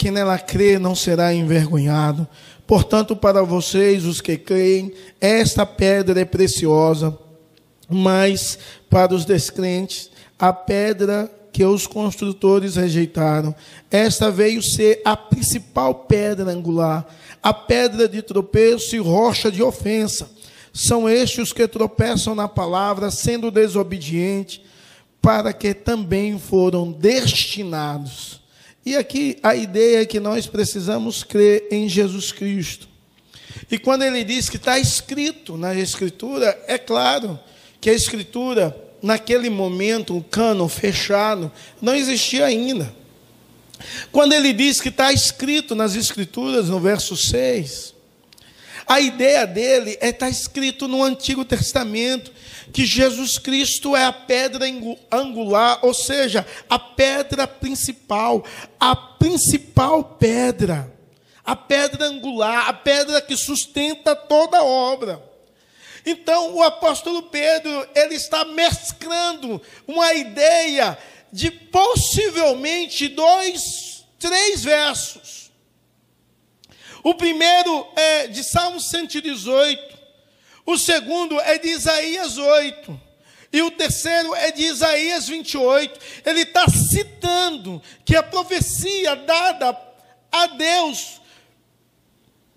quem 0.02 0.10
nela 0.10 0.36
crê 0.36 0.80
não 0.80 0.96
será 0.96 1.32
envergonhado. 1.32 2.26
Portanto, 2.66 3.14
para 3.14 3.44
vocês, 3.44 4.04
os 4.04 4.20
que 4.20 4.36
creem, 4.36 4.92
esta 5.20 5.64
pedra 5.64 6.20
é 6.20 6.24
preciosa, 6.24 7.16
mas 7.88 8.58
para 8.90 9.14
os 9.14 9.24
descrentes, 9.24 10.10
a 10.36 10.52
pedra 10.52 11.30
que 11.52 11.64
os 11.64 11.86
construtores 11.86 12.74
rejeitaram, 12.74 13.54
esta 13.88 14.28
veio 14.28 14.60
ser 14.60 15.00
a 15.04 15.16
principal 15.16 15.94
pedra 15.94 16.50
angular, 16.50 17.06
a 17.40 17.54
pedra 17.54 18.08
de 18.08 18.22
tropeço 18.22 18.96
e 18.96 18.98
rocha 18.98 19.52
de 19.52 19.62
ofensa. 19.62 20.28
São 20.72 21.08
estes 21.08 21.44
os 21.44 21.52
que 21.52 21.68
tropeçam 21.68 22.34
na 22.34 22.48
palavra, 22.48 23.08
sendo 23.08 23.52
desobedientes, 23.52 24.62
para 25.20 25.52
que 25.52 25.72
também 25.72 26.40
foram 26.40 26.90
destinados 26.90 28.41
e 28.84 28.96
aqui 28.96 29.38
a 29.42 29.54
ideia 29.54 30.02
é 30.02 30.06
que 30.06 30.18
nós 30.18 30.46
precisamos 30.46 31.22
crer 31.22 31.68
em 31.70 31.88
Jesus 31.88 32.32
Cristo. 32.32 32.88
E 33.70 33.78
quando 33.78 34.02
ele 34.02 34.24
diz 34.24 34.48
que 34.48 34.56
está 34.56 34.78
escrito 34.78 35.56
na 35.56 35.74
Escritura, 35.74 36.58
é 36.66 36.76
claro 36.76 37.38
que 37.80 37.88
a 37.88 37.92
Escritura, 37.92 38.76
naquele 39.00 39.48
momento, 39.48 40.16
o 40.16 40.22
cano 40.22 40.68
fechado, 40.68 41.50
não 41.80 41.94
existia 41.94 42.44
ainda. 42.44 42.92
Quando 44.10 44.32
ele 44.32 44.52
diz 44.52 44.80
que 44.80 44.88
está 44.88 45.12
escrito 45.12 45.74
nas 45.74 45.94
Escrituras, 45.94 46.68
no 46.68 46.80
verso 46.80 47.16
6, 47.16 47.92
A 48.86 49.00
ideia 49.00 49.46
dele 49.46 49.96
é 50.00 50.08
estar 50.08 50.26
tá 50.26 50.30
escrito 50.30 50.88
no 50.88 51.02
Antigo 51.04 51.44
Testamento 51.44 52.32
que 52.72 52.86
Jesus 52.86 53.38
Cristo 53.38 53.94
é 53.94 54.04
a 54.04 54.12
pedra 54.12 54.64
angular, 55.10 55.78
ou 55.82 55.92
seja, 55.92 56.46
a 56.68 56.78
pedra 56.78 57.46
principal, 57.46 58.44
a 58.80 58.96
principal 58.96 60.02
pedra, 60.02 60.92
a 61.44 61.54
pedra 61.54 62.06
angular, 62.06 62.68
a 62.68 62.72
pedra 62.72 63.20
que 63.20 63.36
sustenta 63.36 64.16
toda 64.16 64.58
a 64.58 64.64
obra. 64.64 65.22
Então, 66.04 66.54
o 66.54 66.62
apóstolo 66.62 67.22
Pedro, 67.24 67.88
ele 67.94 68.16
está 68.16 68.44
mesclando 68.44 69.62
uma 69.86 70.12
ideia 70.14 70.98
de 71.32 71.50
possivelmente 71.50 73.08
dois, 73.08 74.04
três 74.18 74.64
versos. 74.64 75.52
O 77.04 77.14
primeiro 77.14 77.86
é 77.96 78.26
de 78.28 78.42
Salmo 78.44 78.80
118, 78.80 79.98
o 80.64 80.78
segundo 80.78 81.40
é 81.40 81.58
de 81.58 81.68
Isaías 81.68 82.38
8. 82.38 83.00
E 83.52 83.60
o 83.60 83.70
terceiro 83.70 84.34
é 84.34 84.50
de 84.50 84.62
Isaías 84.62 85.28
28. 85.28 86.00
Ele 86.24 86.40
está 86.40 86.66
citando 86.68 87.82
que 88.04 88.16
a 88.16 88.22
profecia 88.22 89.14
dada 89.14 89.78
a 90.30 90.46
Deus 90.46 91.20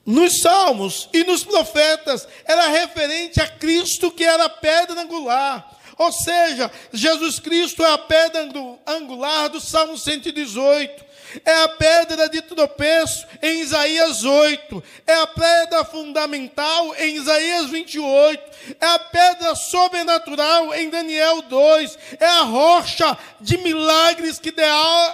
nos 0.05 0.39
salmos 0.41 1.09
e 1.11 1.23
nos 1.23 1.43
profetas 1.43 2.27
era 2.45 2.67
referente 2.69 3.41
a 3.41 3.47
Cristo, 3.47 4.11
que 4.11 4.23
era 4.23 4.45
a 4.45 4.49
pedra 4.49 5.01
angular. 5.01 5.75
Ou 5.97 6.11
seja, 6.11 6.71
Jesus 6.93 7.39
Cristo 7.39 7.83
é 7.83 7.91
a 7.91 7.97
pedra 7.97 8.47
angular 8.85 9.49
do 9.49 9.59
Salmo 9.59 9.97
118 9.97 11.05
é 11.43 11.63
a 11.63 11.69
pedra 11.69 12.29
de 12.29 12.41
tropeço 12.41 13.25
em 13.41 13.61
Isaías 13.61 14.23
8, 14.23 14.83
é 15.05 15.13
a 15.13 15.27
pedra 15.27 15.85
fundamental 15.85 16.95
em 16.97 17.15
Isaías 17.15 17.69
28, 17.69 18.75
é 18.79 18.85
a 18.85 18.99
pedra 18.99 19.55
sobrenatural 19.55 20.73
em 20.73 20.89
Daniel 20.89 21.41
2, 21.43 21.97
é 22.19 22.25
a 22.25 22.41
rocha 22.41 23.17
de 23.41 23.57
milagres 23.57 24.39
que 24.39 24.51
deu 24.51 24.65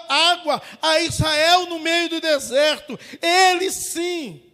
água 0.09 0.61
a 0.81 0.99
Israel 1.01 1.65
no 1.67 1.79
meio 1.79 2.09
do 2.09 2.21
deserto. 2.21 2.99
Ele 3.21 3.71
sim 3.71 4.50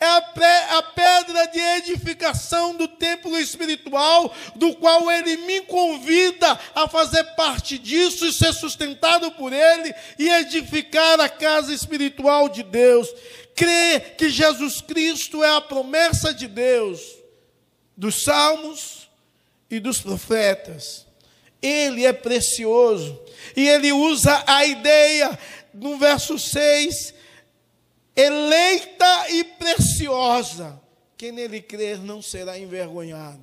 é 0.00 0.06
a, 0.06 0.82
pedra 0.82 1.46
de 1.48 1.58
edificação 1.60 2.74
do 2.74 2.88
templo 2.88 3.38
espiritual, 3.38 4.34
do 4.56 4.74
qual 4.76 5.10
ele 5.10 5.36
me 5.38 5.60
convida 5.60 6.58
a 6.74 6.88
fazer 6.88 7.22
parte 7.36 7.76
disso 7.76 8.26
e 8.26 8.32
ser 8.32 8.54
sustentado 8.54 9.30
por 9.32 9.52
ele 9.52 9.94
e 10.18 10.30
edificar 10.30 11.20
a 11.20 11.28
casa 11.28 11.74
espiritual 11.74 12.48
de 12.48 12.62
Deus. 12.62 13.08
Crê 13.54 14.00
que 14.16 14.30
Jesus 14.30 14.80
Cristo 14.80 15.44
é 15.44 15.54
a 15.54 15.60
promessa 15.60 16.32
de 16.32 16.46
Deus, 16.46 17.00
dos 17.94 18.22
salmos 18.22 19.10
e 19.70 19.78
dos 19.78 20.00
profetas. 20.00 21.06
Ele 21.60 22.06
é 22.06 22.12
precioso. 22.14 23.20
E 23.54 23.68
ele 23.68 23.92
usa 23.92 24.42
a 24.46 24.64
ideia 24.64 25.38
no 25.74 25.98
verso 25.98 26.38
6 26.38 27.19
eleita 28.16 29.30
e 29.30 29.44
preciosa. 29.44 30.80
Quem 31.16 31.32
nele 31.32 31.60
crer 31.60 31.98
não 31.98 32.22
será 32.22 32.58
envergonhado. 32.58 33.40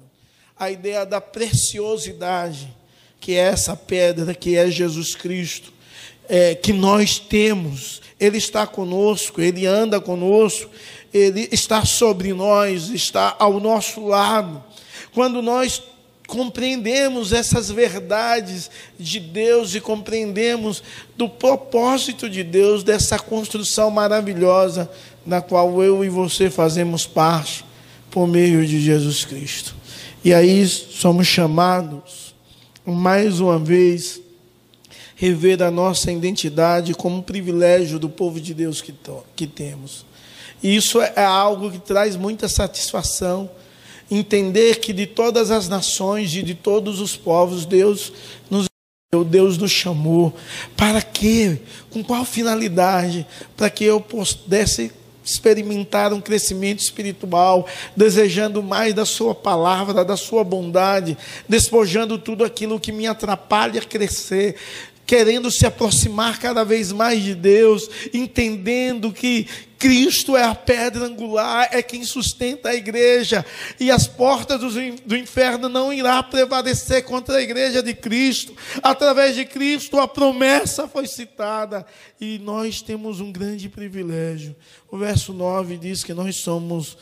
A 0.58 0.72
ideia 0.72 1.06
da 1.06 1.22
preciosidade, 1.22 2.74
que 3.20 3.34
é 3.34 3.40
essa 3.40 3.76
pedra, 3.76 4.34
que 4.34 4.58
é 4.58 4.70
Jesus 4.70 5.16
Cristo, 5.16 5.72
é, 6.28 6.56
que 6.56 6.74
nós 6.74 7.20
temos. 7.20 8.02
Ele 8.20 8.38
está 8.38 8.66
conosco, 8.66 9.40
ele 9.40 9.66
anda 9.66 10.02
conosco, 10.02 10.72
ele 11.14 11.48
está 11.52 11.86
sobre 11.86 12.34
nós, 12.34 12.90
está 12.90 13.36
ao 13.38 13.60
nosso 13.60 14.06
lado. 14.06 14.64
Quando 15.14 15.42
nós 15.42 15.82
compreendemos 16.28 17.32
essas 17.32 17.72
verdades 17.72 18.70
de 19.00 19.20
Deus 19.20 19.74
e 19.74 19.80
compreendemos 19.80 20.84
do 21.16 21.30
propósito 21.30 22.30
de 22.30 22.44
Deus, 22.44 22.84
dessa 22.84 23.18
construção 23.18 23.90
maravilhosa 23.90 24.92
na 25.26 25.42
qual 25.42 25.82
eu 25.82 26.04
e 26.04 26.10
você 26.10 26.50
fazemos 26.50 27.08
parte 27.08 27.66
por 28.12 28.28
meio 28.28 28.68
de 28.68 28.80
Jesus 28.80 29.24
Cristo. 29.24 29.74
E 30.24 30.34
aí 30.34 30.68
somos 30.68 31.26
chamados, 31.26 32.36
mais 32.86 33.40
uma 33.40 33.58
vez, 33.58 34.20
rever 35.16 35.64
a 35.64 35.72
nossa 35.72 36.12
identidade 36.12 36.94
como 36.94 37.18
um 37.18 37.22
privilégio 37.22 37.98
do 37.98 38.10
povo 38.10 38.40
de 38.40 38.54
Deus 38.54 38.82
que, 38.82 38.94
que 39.36 39.48
temos. 39.48 40.06
E 40.62 40.76
isso 40.76 41.02
é 41.02 41.24
algo 41.24 41.72
que 41.72 41.80
traz 41.80 42.16
muita 42.16 42.50
satisfação 42.50 43.50
entender 44.10 44.80
que 44.80 44.94
de 44.94 45.06
todas 45.06 45.52
as 45.52 45.68
nações 45.68 46.34
e 46.36 46.42
de 46.42 46.56
todos 46.56 47.00
os 47.00 47.16
povos, 47.16 47.66
Deus 47.66 48.12
nos 48.50 48.68
Deus 49.30 49.58
nos 49.58 49.72
chamou. 49.72 50.34
Para 50.76 51.02
quê? 51.02 51.60
Com 51.90 52.04
qual 52.04 52.26
finalidade? 52.26 53.26
Para 53.56 53.70
que 53.70 53.86
eu 53.86 54.02
pudesse 54.02 54.92
experimentar 55.24 56.14
um 56.14 56.22
crescimento 56.22 56.80
espiritual, 56.80 57.68
desejando 57.96 58.64
mais 58.64 58.94
da 58.94 59.06
Sua 59.06 59.36
palavra, 59.36 60.04
da 60.04 60.18
Sua 60.18 60.44
bondade, 60.44 61.18
despojando 61.48 62.18
tudo 62.18 62.44
aquilo 62.44 62.80
que 62.80 62.92
me 62.92 63.08
atrapalha 63.08 63.82
a 63.82 63.86
crescer, 63.86 64.56
querendo 65.08 65.50
se 65.50 65.66
aproximar 65.66 66.38
cada 66.38 66.66
vez 66.66 66.92
mais 66.92 67.24
de 67.24 67.34
Deus, 67.34 67.90
entendendo 68.14 69.14
que 69.14 69.48
Cristo 69.80 70.36
é 70.36 70.44
a 70.44 70.54
pedra 70.54 71.06
angular, 71.06 71.70
é 71.72 71.82
quem 71.82 72.04
sustenta 72.04 72.70
a 72.70 72.76
igreja, 72.76 73.46
e 73.80 73.90
as 73.90 74.06
portas 74.06 74.60
do 75.06 75.16
inferno 75.16 75.70
não 75.70 75.94
irá 75.94 76.22
prevalecer 76.22 77.06
contra 77.06 77.38
a 77.38 77.42
igreja 77.42 77.82
de 77.82 77.94
Cristo. 77.94 78.54
Através 78.84 79.36
de 79.36 79.46
Cristo 79.46 79.98
a 79.98 80.08
promessa 80.08 80.88
foi 80.88 81.08
citada, 81.08 81.86
e 82.20 82.38
nós 82.40 82.82
temos 82.82 83.22
um 83.22 83.32
grande 83.32 83.70
privilégio. 83.70 84.56
O 84.92 84.98
verso 84.98 85.32
9 85.32 85.78
diz 85.78 86.04
que 86.04 86.14
nós 86.14 86.36
somos 86.38 86.98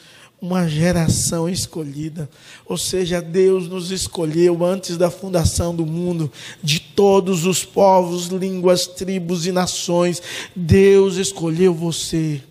uma 0.45 0.67
geração 0.67 1.49
escolhida. 1.49 2.29
Ou 2.65 2.77
seja, 2.77 3.21
Deus 3.21 3.67
nos 3.67 3.91
escolheu 3.91 4.63
antes 4.63 4.97
da 4.97 5.10
fundação 5.10 5.75
do 5.75 5.86
mundo, 5.86 6.31
de 6.62 6.79
todos 6.79 7.45
os 7.45 7.65
povos, 7.65 8.27
línguas, 8.27 8.86
tribos 8.88 9.45
e 9.45 9.51
nações. 9.51 10.21
Deus 10.55 11.17
escolheu 11.17 11.73
você. 11.73 12.41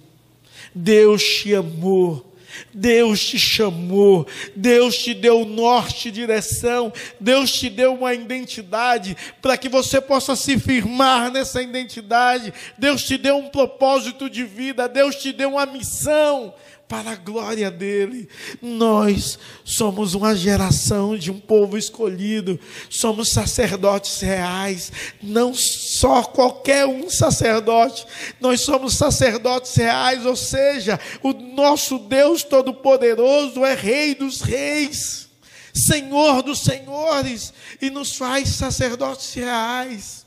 Deus 0.74 1.22
te 1.22 1.54
amou. 1.54 2.34
Deus 2.72 3.20
te 3.20 3.36
chamou, 3.36 4.26
Deus 4.54 4.96
te 4.96 5.12
deu 5.12 5.44
norte 5.44 6.08
direção, 6.08 6.92
Deus 7.18 7.50
te 7.52 7.68
deu 7.68 7.94
uma 7.94 8.14
identidade 8.14 9.16
para 9.42 9.56
que 9.56 9.68
você 9.68 10.00
possa 10.00 10.36
se 10.36 10.56
firmar 10.58 11.32
nessa 11.32 11.60
identidade. 11.60 12.54
Deus 12.78 13.02
te 13.02 13.16
deu 13.16 13.36
um 13.38 13.48
propósito 13.48 14.30
de 14.30 14.44
vida, 14.44 14.88
Deus 14.88 15.16
te 15.16 15.32
deu 15.32 15.50
uma 15.50 15.66
missão 15.66 16.54
para 16.88 17.12
a 17.12 17.16
glória 17.16 17.70
dele. 17.70 18.28
Nós 18.60 19.38
somos 19.64 20.14
uma 20.14 20.34
geração 20.34 21.16
de 21.16 21.30
um 21.30 21.40
povo 21.40 21.76
escolhido, 21.78 22.58
somos 22.90 23.30
sacerdotes 23.30 24.20
reais, 24.20 24.92
não 25.22 25.54
só 25.54 26.22
qualquer 26.22 26.86
um 26.86 27.08
sacerdote, 27.08 28.06
nós 28.40 28.60
somos 28.60 28.94
sacerdotes 28.94 29.74
reais, 29.74 30.26
ou 30.26 30.36
seja, 30.36 31.00
o 31.22 31.32
nosso 31.32 31.98
Deus 31.98 32.42
Todo-Poderoso 32.42 33.64
é 33.64 33.74
Rei 33.74 34.14
dos 34.14 34.40
Reis, 34.40 35.28
Senhor 35.72 36.42
dos 36.42 36.60
Senhores, 36.60 37.52
e 37.80 37.90
nos 37.90 38.16
faz 38.16 38.50
sacerdotes 38.50 39.32
reais. 39.34 40.24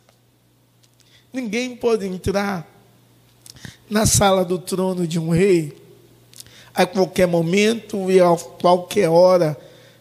Ninguém 1.31 1.75
pode 1.75 2.05
entrar 2.05 2.67
na 3.89 4.05
sala 4.05 4.43
do 4.43 4.59
trono 4.59 5.07
de 5.07 5.19
um 5.19 5.29
rei 5.29 5.86
a 6.77 6.85
qualquer 6.85 7.25
momento 7.25 8.11
e 8.11 8.21
a 8.21 8.37
qualquer 8.61 9.09
hora, 9.09 9.57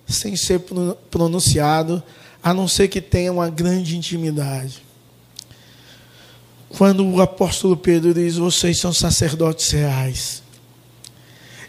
sem 0.07 0.37
ser 0.37 0.61
pronunciado, 1.11 2.03
a 2.43 2.53
não 2.53 2.69
ser 2.69 2.89
que 2.89 3.01
tenha 3.01 3.33
uma 3.33 3.49
grande 3.49 3.97
intimidade. 3.97 4.83
Quando 6.77 7.07
o 7.07 7.23
apóstolo 7.23 7.79
Pedro 7.79 8.13
diz: 8.13 8.37
Vocês 8.37 8.79
são 8.79 8.93
sacerdotes 8.93 9.71
reais. 9.71 10.43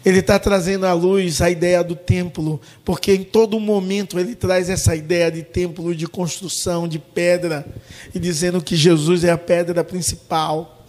Ele 0.04 0.18
está 0.18 0.38
trazendo 0.38 0.86
à 0.86 0.92
luz 0.92 1.40
a 1.40 1.50
ideia 1.50 1.82
do 1.82 1.96
templo, 1.96 2.60
porque 2.84 3.12
em 3.14 3.24
todo 3.24 3.58
momento 3.58 4.18
ele 4.18 4.34
traz 4.34 4.68
essa 4.68 4.94
ideia 4.94 5.30
de 5.30 5.42
templo, 5.42 5.94
de 5.94 6.06
construção, 6.06 6.86
de 6.86 6.98
pedra, 6.98 7.66
e 8.14 8.18
dizendo 8.18 8.62
que 8.62 8.76
Jesus 8.76 9.24
é 9.24 9.30
a 9.30 9.38
pedra 9.38 9.82
principal. 9.82 10.84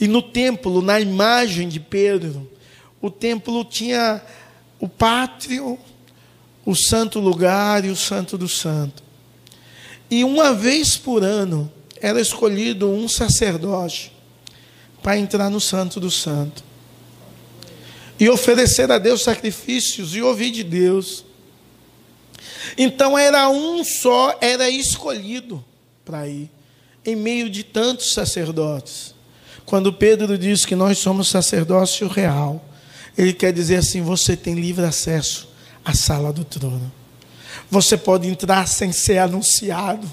E 0.00 0.06
no 0.06 0.22
templo, 0.22 0.80
na 0.80 1.00
imagem 1.00 1.68
de 1.68 1.80
Pedro, 1.80 2.48
o 3.06 3.10
templo 3.10 3.64
tinha 3.64 4.20
o 4.80 4.88
pátrio, 4.88 5.78
o 6.64 6.74
santo 6.74 7.20
lugar 7.20 7.84
e 7.84 7.88
o 7.88 7.96
santo 7.96 8.36
do 8.36 8.48
santo. 8.48 9.02
E 10.10 10.24
uma 10.24 10.52
vez 10.52 10.96
por 10.96 11.22
ano 11.22 11.72
era 12.00 12.20
escolhido 12.20 12.90
um 12.90 13.08
sacerdote 13.08 14.12
para 15.02 15.16
entrar 15.16 15.48
no 15.50 15.60
santo 15.60 16.00
do 16.00 16.10
santo. 16.10 16.64
e 18.18 18.28
oferecer 18.30 18.90
a 18.90 18.98
Deus 18.98 19.22
sacrifícios 19.22 20.14
e 20.14 20.22
ouvir 20.22 20.50
de 20.50 20.64
Deus. 20.64 21.24
Então 22.76 23.16
era 23.16 23.48
um 23.48 23.84
só, 23.84 24.38
era 24.40 24.70
escolhido 24.70 25.62
para 26.04 26.26
ir, 26.26 26.50
em 27.04 27.14
meio 27.14 27.50
de 27.50 27.62
tantos 27.62 28.14
sacerdotes. 28.14 29.14
Quando 29.64 29.92
Pedro 29.92 30.38
diz 30.38 30.64
que 30.64 30.74
nós 30.74 30.96
somos 30.98 31.28
sacerdócio 31.28 32.08
real, 32.08 32.64
ele 33.16 33.32
quer 33.32 33.52
dizer 33.52 33.76
assim: 33.76 34.02
você 34.02 34.36
tem 34.36 34.54
livre 34.54 34.84
acesso 34.84 35.48
à 35.84 35.94
sala 35.94 36.32
do 36.32 36.44
trono. 36.44 36.92
Você 37.70 37.96
pode 37.96 38.28
entrar 38.28 38.66
sem 38.68 38.92
ser 38.92 39.18
anunciado. 39.18 40.12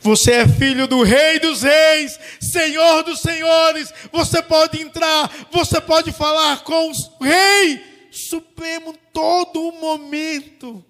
Você 0.00 0.32
é 0.32 0.48
filho 0.48 0.86
do 0.86 1.02
Rei 1.02 1.38
dos 1.38 1.62
Reis, 1.62 2.18
Senhor 2.40 3.02
dos 3.04 3.20
Senhores. 3.20 3.92
Você 4.12 4.42
pode 4.42 4.80
entrar, 4.80 5.30
você 5.50 5.80
pode 5.80 6.12
falar 6.12 6.62
com 6.62 6.90
o 6.90 7.24
Rei 7.24 7.82
Supremo 8.10 8.94
todo 9.12 9.60
o 9.60 9.80
momento. 9.80 10.84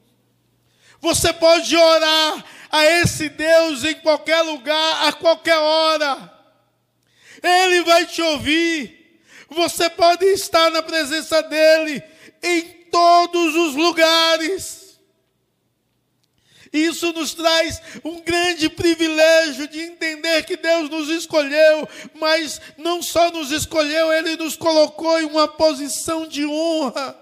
Você 1.00 1.32
pode 1.32 1.76
orar 1.76 2.44
a 2.70 2.84
esse 2.86 3.28
Deus 3.28 3.84
em 3.84 3.94
qualquer 3.96 4.42
lugar, 4.42 5.06
a 5.06 5.12
qualquer 5.12 5.56
hora. 5.56 6.32
Ele 7.42 7.82
vai 7.84 8.06
te 8.06 8.22
ouvir. 8.22 9.03
Você 9.48 9.88
pode 9.90 10.24
estar 10.26 10.70
na 10.70 10.82
presença 10.82 11.42
dele 11.42 12.02
em 12.42 12.62
todos 12.90 13.54
os 13.54 13.74
lugares. 13.74 14.84
Isso 16.72 17.12
nos 17.12 17.32
traz 17.34 17.80
um 18.04 18.20
grande 18.20 18.68
privilégio 18.68 19.68
de 19.68 19.80
entender 19.80 20.44
que 20.44 20.56
Deus 20.56 20.90
nos 20.90 21.08
escolheu, 21.08 21.88
mas 22.14 22.60
não 22.76 23.00
só 23.00 23.30
nos 23.30 23.52
escolheu, 23.52 24.12
Ele 24.12 24.36
nos 24.36 24.56
colocou 24.56 25.20
em 25.20 25.24
uma 25.24 25.46
posição 25.46 26.26
de 26.26 26.44
honra, 26.44 27.16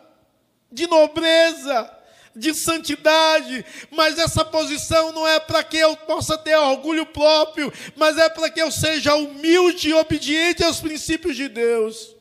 de 0.70 0.86
nobreza, 0.86 2.01
de 2.34 2.54
santidade, 2.54 3.64
mas 3.90 4.18
essa 4.18 4.44
posição 4.44 5.12
não 5.12 5.26
é 5.26 5.38
para 5.38 5.62
que 5.62 5.76
eu 5.76 5.96
possa 5.96 6.38
ter 6.38 6.56
orgulho 6.56 7.06
próprio, 7.06 7.72
mas 7.96 8.16
é 8.16 8.28
para 8.28 8.48
que 8.48 8.60
eu 8.60 8.70
seja 8.70 9.14
humilde 9.14 9.90
e 9.90 9.94
obediente 9.94 10.64
aos 10.64 10.80
princípios 10.80 11.36
de 11.36 11.48
Deus, 11.48 12.14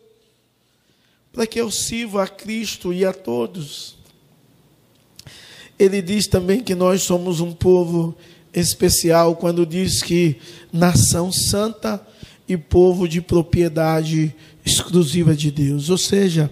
para 1.32 1.48
que 1.48 1.60
eu 1.60 1.72
sirva 1.72 2.24
a 2.24 2.28
Cristo 2.28 2.94
e 2.94 3.06
a 3.06 3.14
todos 3.14 4.02
ele 5.82 6.00
diz 6.00 6.28
também 6.28 6.62
que 6.62 6.76
nós 6.76 7.02
somos 7.02 7.40
um 7.40 7.52
povo 7.52 8.16
especial 8.54 9.36
quando 9.36 9.66
diz 9.66 10.04
que 10.04 10.36
nação 10.72 11.32
santa 11.32 12.00
e 12.48 12.56
povo 12.56 13.08
de 13.08 13.20
propriedade 13.20 14.32
exclusiva 14.64 15.36
de 15.36 15.50
Deus. 15.50 15.90
Ou 15.90 15.98
seja, 15.98 16.52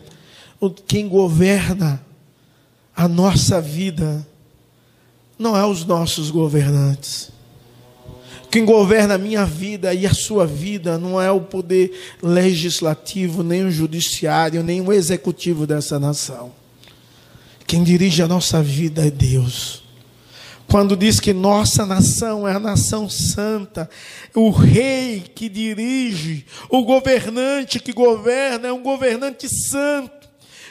quem 0.88 1.08
governa 1.08 2.04
a 3.00 3.08
nossa 3.08 3.62
vida 3.62 4.28
não 5.38 5.56
é 5.56 5.66
os 5.66 5.86
nossos 5.86 6.30
governantes. 6.30 7.32
Quem 8.52 8.66
governa 8.66 9.14
a 9.14 9.18
minha 9.18 9.46
vida 9.46 9.94
e 9.94 10.06
a 10.06 10.14
sua 10.14 10.46
vida 10.46 10.98
não 10.98 11.22
é 11.22 11.32
o 11.32 11.40
poder 11.40 11.94
legislativo, 12.22 13.42
nem 13.42 13.64
o 13.64 13.72
judiciário, 13.72 14.62
nem 14.62 14.82
o 14.82 14.92
executivo 14.92 15.66
dessa 15.66 15.98
nação. 15.98 16.52
Quem 17.66 17.86
dirige 17.86 18.22
a 18.22 18.28
nossa 18.28 18.62
vida 18.62 19.08
é 19.08 19.10
Deus. 19.10 19.82
Quando 20.68 20.98
diz 20.98 21.22
que 21.22 21.32
nossa 21.32 21.86
nação 21.86 22.46
é 22.46 22.52
a 22.52 22.60
nação 22.60 23.10
santa, 23.10 23.90
o 24.36 24.50
rei 24.50 25.24
que 25.34 25.48
dirige, 25.48 26.46
o 26.70 26.84
governante 26.84 27.80
que 27.80 27.94
governa 27.94 28.68
é 28.68 28.74
um 28.74 28.84
governante 28.84 29.48
santo, 29.48 30.19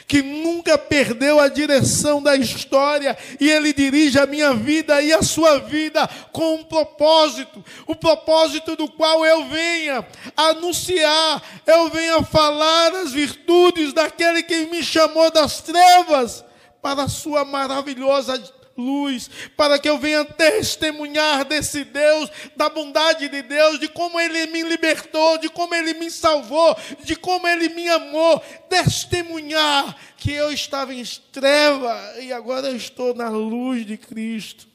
que 0.09 0.23
nunca 0.23 0.75
perdeu 0.75 1.39
a 1.39 1.47
direção 1.47 2.19
da 2.19 2.35
história 2.35 3.15
e 3.39 3.47
ele 3.47 3.71
dirige 3.71 4.17
a 4.17 4.25
minha 4.25 4.55
vida 4.55 4.99
e 5.03 5.13
a 5.13 5.21
sua 5.21 5.59
vida 5.59 6.09
com 6.31 6.55
um 6.55 6.63
propósito, 6.63 7.63
o 7.85 7.95
propósito 7.95 8.75
do 8.75 8.89
qual 8.89 9.23
eu 9.23 9.45
venha 9.45 10.03
anunciar, 10.35 11.43
eu 11.63 11.91
venha 11.91 12.23
falar 12.23 12.91
as 12.95 13.11
virtudes 13.11 13.93
daquele 13.93 14.41
que 14.41 14.65
me 14.65 14.81
chamou 14.81 15.29
das 15.31 15.61
trevas 15.61 16.43
para 16.81 17.03
a 17.03 17.09
sua 17.09 17.45
maravilhosa 17.45 18.41
luz, 18.79 19.29
para 19.55 19.77
que 19.77 19.89
eu 19.89 19.97
venha 19.97 20.25
testemunhar 20.25 21.45
desse 21.45 21.83
Deus, 21.83 22.29
da 22.55 22.69
bondade 22.69 23.27
de 23.27 23.41
Deus, 23.41 23.79
de 23.79 23.87
como 23.87 24.19
Ele 24.19 24.47
me 24.47 24.63
libertou, 24.63 25.37
de 25.37 25.49
como 25.49 25.75
Ele 25.75 25.93
me 25.93 26.09
salvou, 26.09 26.75
de 27.03 27.15
como 27.15 27.47
Ele 27.47 27.69
me 27.69 27.87
amou, 27.89 28.39
testemunhar 28.69 29.95
que 30.17 30.31
eu 30.31 30.51
estava 30.51 30.93
em 30.93 31.03
treva 31.31 32.15
e 32.19 32.31
agora 32.33 32.67
eu 32.67 32.75
estou 32.75 33.13
na 33.13 33.29
luz 33.29 33.85
de 33.85 33.97
Cristo. 33.97 34.67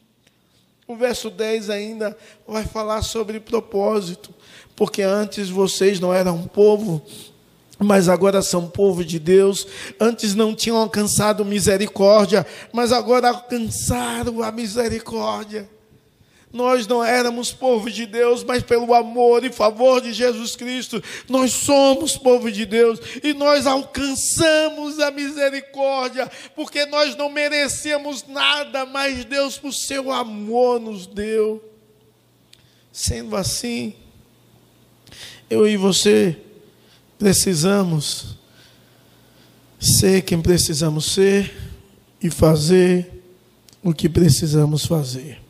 O 0.87 0.95
verso 0.95 1.31
10 1.31 1.71
ainda 1.71 2.17
vai 2.47 2.65
falar 2.65 3.03
sobre 3.03 3.41
propósito, 3.41 4.35
porque 4.77 5.03
antes 5.03 5.49
vocês 5.49 5.99
não 5.99 6.13
eram 6.13 6.43
povo 6.47 7.05
mas 7.85 8.09
agora 8.09 8.43
são 8.43 8.69
povo 8.69 9.05
de 9.05 9.19
Deus. 9.19 9.67
Antes 10.01 10.35
não 10.35 10.55
tinham 10.55 10.79
alcançado 10.79 11.45
misericórdia, 11.45 12.47
mas 12.73 12.91
agora 12.91 13.29
alcançaram 13.29 14.43
a 14.43 14.51
misericórdia. 14.51 15.69
Nós 16.55 16.87
não 16.87 17.03
éramos 17.03 17.53
povo 17.53 17.91
de 17.91 18.07
Deus, 18.07 18.45
mas 18.45 18.63
pelo 18.63 18.95
amor 18.95 19.45
e 19.45 19.51
favor 19.51 20.01
de 20.01 20.13
Jesus 20.13 20.55
Cristo, 20.55 21.03
nós 21.29 21.51
somos 21.51 22.17
povo 22.17 22.49
de 22.49 22.65
Deus 22.65 23.01
e 23.25 23.35
nós 23.35 23.67
alcançamos 23.67 25.01
a 25.01 25.11
misericórdia, 25.11 26.31
porque 26.55 26.87
nós 26.87 27.17
não 27.17 27.29
merecemos 27.29 28.25
nada, 28.29 28.87
mas 28.87 29.25
Deus, 29.25 29.59
por 29.59 29.73
seu 29.73 30.13
amor, 30.13 30.79
nos 30.79 31.09
deu. 31.09 31.61
Sendo 32.93 33.35
assim, 33.35 33.93
eu 35.51 35.67
e 35.67 35.77
você 35.77 36.37
precisamos 37.25 38.37
ser 39.81 40.21
quem 40.21 40.43
precisamos 40.43 41.07
ser 41.07 41.57
e 42.23 42.29
fazer 42.29 43.25
o 43.83 43.95
que 43.95 44.11
precisamos 44.11 44.85
fazer. 44.85 45.41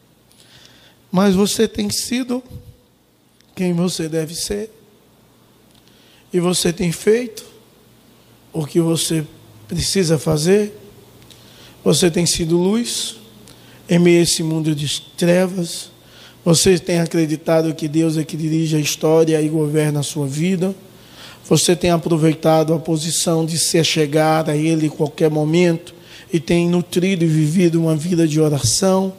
Mas 1.11 1.35
você 1.35 1.67
tem 1.67 1.91
sido 1.91 2.45
quem 3.57 3.73
você 3.73 4.09
deve 4.09 4.37
ser, 4.37 4.71
e 6.33 6.39
você 6.39 6.73
tem 6.73 6.93
feito 6.93 7.45
o 8.53 8.65
que 8.65 8.81
você 8.81 9.27
precisa 9.67 10.17
fazer. 10.17 10.79
Você 11.83 12.09
tem 12.09 12.25
sido 12.25 12.57
luz 12.57 13.17
em 13.89 13.99
meio 13.99 14.21
a 14.21 14.23
esse 14.23 14.45
mundo 14.45 14.77
de 14.77 15.01
trevas. 15.17 15.91
Você 16.45 16.79
tem 16.79 17.01
acreditado 17.01 17.75
que 17.75 17.89
Deus 17.89 18.17
é 18.17 18.23
que 18.23 18.37
dirige 18.37 18.77
a 18.77 18.81
história 18.81 19.43
e 19.43 19.49
governa 19.49 19.99
a 19.99 20.05
sua 20.05 20.29
vida. 20.29 20.73
Você 21.49 21.77
tem 21.77 21.91
aproveitado 21.91 22.73
a 22.73 22.79
posição 22.79 23.45
de 23.45 23.59
se 23.59 23.83
chegar 23.85 24.49
a 24.49 24.57
Ele 24.57 24.87
em 24.87 24.91
qualquer 24.91 25.31
momento 25.31 25.95
e 26.33 26.41
tem 26.41 26.69
nutrido 26.69 27.23
e 27.23 27.29
vivido 27.29 27.81
uma 27.81 27.95
vida 27.95 28.27
de 28.27 28.41
oração. 28.41 29.13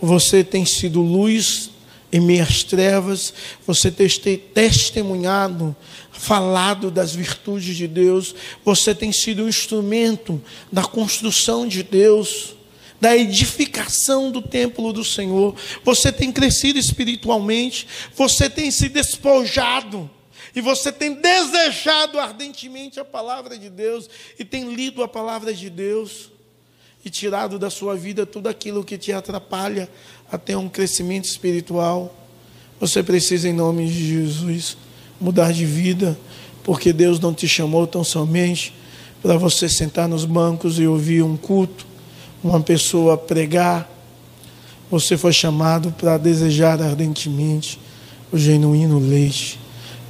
Você 0.00 0.42
tem 0.42 0.64
sido 0.64 1.02
luz 1.02 1.70
em 2.10 2.18
meias 2.18 2.62
trevas. 2.62 3.34
Você 3.66 3.90
tem 3.90 4.08
testemunhado, 4.54 5.76
falado 6.10 6.90
das 6.90 7.14
virtudes 7.14 7.76
de 7.76 7.86
Deus. 7.86 8.34
Você 8.64 8.94
tem 8.94 9.12
sido 9.12 9.44
um 9.44 9.48
instrumento 9.48 10.40
da 10.72 10.82
construção 10.82 11.68
de 11.68 11.82
Deus 11.82 12.56
da 12.98 13.14
edificação 13.14 14.30
do 14.30 14.40
templo 14.40 14.90
do 14.90 15.04
Senhor. 15.04 15.54
Você 15.84 16.10
tem 16.10 16.32
crescido 16.32 16.78
espiritualmente, 16.78 17.86
você 18.16 18.48
tem 18.48 18.70
se 18.70 18.88
despojado 18.88 20.08
e 20.56 20.60
você 20.62 20.90
tem 20.90 21.12
desejado 21.12 22.18
ardentemente 22.18 22.98
a 22.98 23.04
palavra 23.04 23.58
de 23.58 23.68
Deus 23.68 24.08
e 24.38 24.44
tem 24.44 24.72
lido 24.74 25.02
a 25.02 25.08
palavra 25.08 25.52
de 25.52 25.68
Deus 25.68 26.30
e 27.04 27.10
tirado 27.10 27.58
da 27.58 27.68
sua 27.68 27.94
vida 27.94 28.24
tudo 28.24 28.48
aquilo 28.48 28.82
que 28.82 28.96
te 28.96 29.12
atrapalha 29.12 29.86
até 30.32 30.56
um 30.56 30.66
crescimento 30.66 31.26
espiritual, 31.26 32.12
você 32.80 33.02
precisa, 33.02 33.46
em 33.46 33.52
nome 33.52 33.86
de 33.86 34.08
Jesus, 34.08 34.78
mudar 35.20 35.52
de 35.52 35.66
vida, 35.66 36.18
porque 36.64 36.90
Deus 36.90 37.20
não 37.20 37.34
te 37.34 37.46
chamou 37.46 37.86
tão 37.86 38.02
somente 38.02 38.74
para 39.22 39.36
você 39.36 39.68
sentar 39.68 40.08
nos 40.08 40.24
bancos 40.24 40.78
e 40.78 40.86
ouvir 40.86 41.22
um 41.22 41.36
culto, 41.36 41.86
uma 42.42 42.62
pessoa 42.62 43.18
pregar. 43.18 43.90
Você 44.90 45.18
foi 45.18 45.34
chamado 45.34 45.92
para 45.92 46.16
desejar 46.16 46.80
ardentemente 46.80 47.78
o 48.32 48.38
genuíno 48.38 48.98
leite 48.98 49.65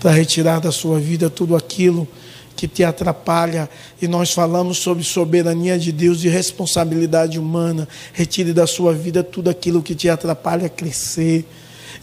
para 0.07 0.15
retirar 0.15 0.61
da 0.61 0.71
sua 0.71 1.01
vida 1.01 1.29
tudo 1.29 1.57
aquilo 1.57 2.07
que 2.55 2.69
te 2.69 2.85
atrapalha. 2.85 3.69
E 4.01 4.07
nós 4.07 4.31
falamos 4.31 4.79
sobre 4.79 5.03
soberania 5.03 5.77
de 5.77 5.91
Deus 5.91 6.23
e 6.23 6.29
responsabilidade 6.29 7.41
humana. 7.41 7.89
Retire 8.13 8.53
da 8.53 8.69
sua 8.69 8.95
vida 8.95 9.25
tudo 9.25 9.51
aquilo 9.51 9.83
que 9.83 9.97
te 9.97 10.09
atrapalha 10.09 10.67
a 10.67 10.69
crescer. 10.69 11.45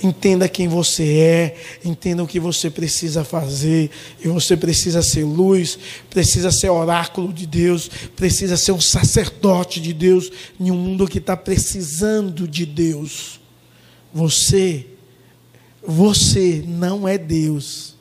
Entenda 0.04 0.50
quem 0.50 0.68
você 0.68 1.18
é, 1.18 1.56
entenda 1.86 2.22
o 2.22 2.28
que 2.28 2.42
você 2.42 2.70
precisa 2.70 3.24
fazer. 3.24 3.90
E 4.22 4.28
você 4.28 4.58
precisa 4.58 5.02
ser 5.02 5.24
luz, 5.24 5.80
precisa 6.10 6.52
ser 6.52 6.72
oráculo 6.72 7.32
de 7.32 7.48
Deus, 7.48 7.90
precisa 8.18 8.58
ser 8.58 8.74
um 8.74 8.82
sacerdote 8.82 9.80
de 9.80 9.94
Deus 9.94 10.30
em 10.60 10.70
um 10.72 10.76
mundo 10.76 11.08
que 11.08 11.20
está 11.20 11.38
precisando 11.38 12.50
de 12.50 12.66
Deus. 12.66 13.40
Você, 14.14 14.88
você 15.86 16.64
não 16.66 17.08
é 17.08 17.18
Deus, 17.18 17.96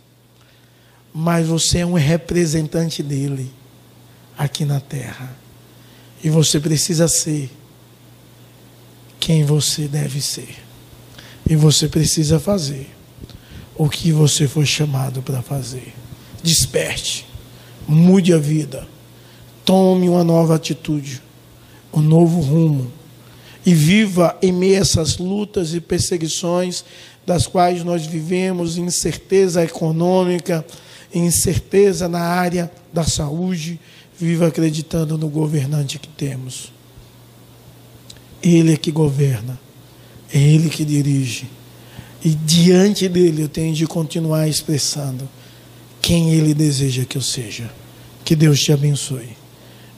mas 1.13 1.47
você 1.47 1.79
é 1.79 1.87
um 1.87 1.95
representante 1.95 3.03
dele 3.03 3.51
aqui 4.37 4.65
na 4.65 4.81
terra. 4.81 5.37
E 6.23 6.31
você 6.31 6.61
precisa 6.61 7.09
ser 7.09 7.51
quem 9.19 9.45
você 9.45 9.89
deve 9.89 10.21
ser. 10.21 10.57
E 11.49 11.57
você 11.57 11.89
precisa 11.89 12.39
fazer 12.39 12.89
o 13.77 13.89
que 13.89 14.13
você 14.13 14.47
foi 14.47 14.65
chamado 14.65 15.23
para 15.23 15.43
fazer. 15.43 15.93
Desperte, 16.43 17.27
mude 17.87 18.33
a 18.33 18.39
vida, 18.39 18.87
tome 19.65 20.09
uma 20.09 20.25
nova 20.25 20.55
atitude, 20.55 21.21
um 21.93 22.01
novo 22.01 22.41
rumo 22.41 22.91
e 23.65 23.75
viva 23.75 24.37
em 24.43 24.53
meio 24.53 24.77
a 24.77 24.81
essas 24.81 25.19
lutas 25.19 25.73
e 25.75 25.81
perseguições 25.81 26.85
das 27.27 27.47
quais 27.47 27.85
nós 27.85 28.05
vivemos, 28.07 28.77
incerteza 28.77 29.63
econômica, 29.63 30.65
incerteza 31.15 32.09
na 32.09 32.21
área 32.21 32.71
da 32.93 33.05
saúde, 33.05 33.79
viva 34.19 34.49
acreditando 34.49 35.17
no 35.17 35.29
governante 35.29 35.99
que 35.99 36.09
temos. 36.09 36.73
Ele 38.43 38.73
é 38.73 38.77
que 38.77 38.91
governa. 38.91 39.59
É 40.33 40.39
Ele 40.39 40.69
que 40.69 40.85
dirige. 40.85 41.47
E 42.25 42.31
diante 42.31 43.09
dele 43.09 43.43
eu 43.43 43.49
tenho 43.49 43.75
de 43.75 43.87
continuar 43.87 44.49
expressando 44.49 45.29
quem 46.01 46.33
Ele 46.33 46.55
deseja 46.55 47.05
que 47.05 47.17
eu 47.17 47.23
seja. 47.23 47.71
Que 48.25 48.35
Deus 48.35 48.61
te 48.61 48.73
abençoe. 48.73 49.37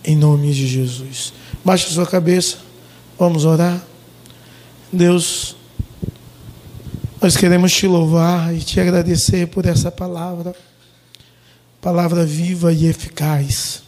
Em 0.04 0.16
nome 0.16 0.52
de 0.52 0.66
Jesus. 0.66 1.32
Baixe 1.64 1.90
sua 1.90 2.06
cabeça. 2.06 2.58
Vamos 3.18 3.44
orar. 3.44 3.82
Deus, 4.92 5.56
nós 7.24 7.38
queremos 7.38 7.72
te 7.72 7.86
louvar 7.86 8.54
e 8.54 8.58
te 8.58 8.78
agradecer 8.78 9.48
por 9.48 9.64
essa 9.64 9.90
palavra. 9.90 10.54
Palavra 11.80 12.22
viva 12.26 12.70
e 12.70 12.84
eficaz. 12.84 13.82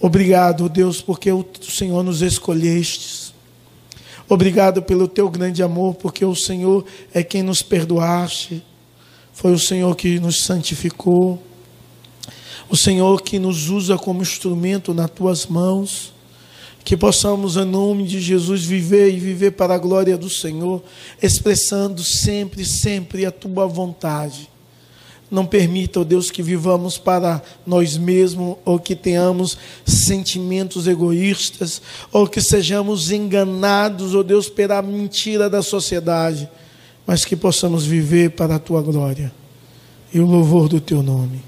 Obrigado, 0.00 0.68
Deus, 0.68 1.00
porque 1.00 1.30
o 1.30 1.46
Senhor 1.62 2.02
nos 2.02 2.20
escolheste 2.20 3.32
Obrigado 4.28 4.82
pelo 4.82 5.06
teu 5.06 5.30
grande 5.30 5.62
amor, 5.62 5.94
porque 5.94 6.24
o 6.24 6.34
Senhor 6.34 6.84
é 7.14 7.22
quem 7.22 7.44
nos 7.44 7.62
perdoaste, 7.62 8.64
foi 9.32 9.52
o 9.52 9.58
Senhor 9.58 9.94
que 9.94 10.18
nos 10.18 10.42
santificou, 10.42 11.40
o 12.68 12.76
Senhor 12.76 13.22
que 13.22 13.38
nos 13.38 13.68
usa 13.68 13.96
como 13.96 14.22
instrumento 14.22 14.92
nas 14.92 15.10
tuas 15.10 15.46
mãos. 15.46 16.12
Que 16.84 16.96
possamos, 16.96 17.56
em 17.56 17.64
nome 17.64 18.04
de 18.04 18.20
Jesus, 18.20 18.64
viver 18.64 19.14
e 19.14 19.18
viver 19.18 19.52
para 19.52 19.74
a 19.74 19.78
glória 19.78 20.18
do 20.18 20.28
Senhor, 20.28 20.82
expressando 21.22 22.02
sempre, 22.02 22.64
sempre 22.64 23.24
a 23.24 23.30
tua 23.30 23.66
vontade 23.66 24.52
não 25.32 25.46
permita, 25.46 26.00
ó 26.00 26.04
Deus, 26.04 26.30
que 26.30 26.42
vivamos 26.42 26.98
para 26.98 27.42
nós 27.66 27.96
mesmos 27.96 28.58
ou 28.66 28.78
que 28.78 28.94
tenhamos 28.94 29.56
sentimentos 29.82 30.86
egoístas 30.86 31.80
ou 32.12 32.28
que 32.28 32.42
sejamos 32.42 33.10
enganados, 33.10 34.14
ó 34.14 34.22
Deus, 34.22 34.50
pela 34.50 34.82
mentira 34.82 35.48
da 35.48 35.62
sociedade, 35.62 36.46
mas 37.06 37.24
que 37.24 37.34
possamos 37.34 37.86
viver 37.86 38.32
para 38.32 38.56
a 38.56 38.58
tua 38.58 38.82
glória 38.82 39.32
e 40.12 40.20
o 40.20 40.26
louvor 40.26 40.68
do 40.68 40.78
teu 40.78 41.02
nome. 41.02 41.42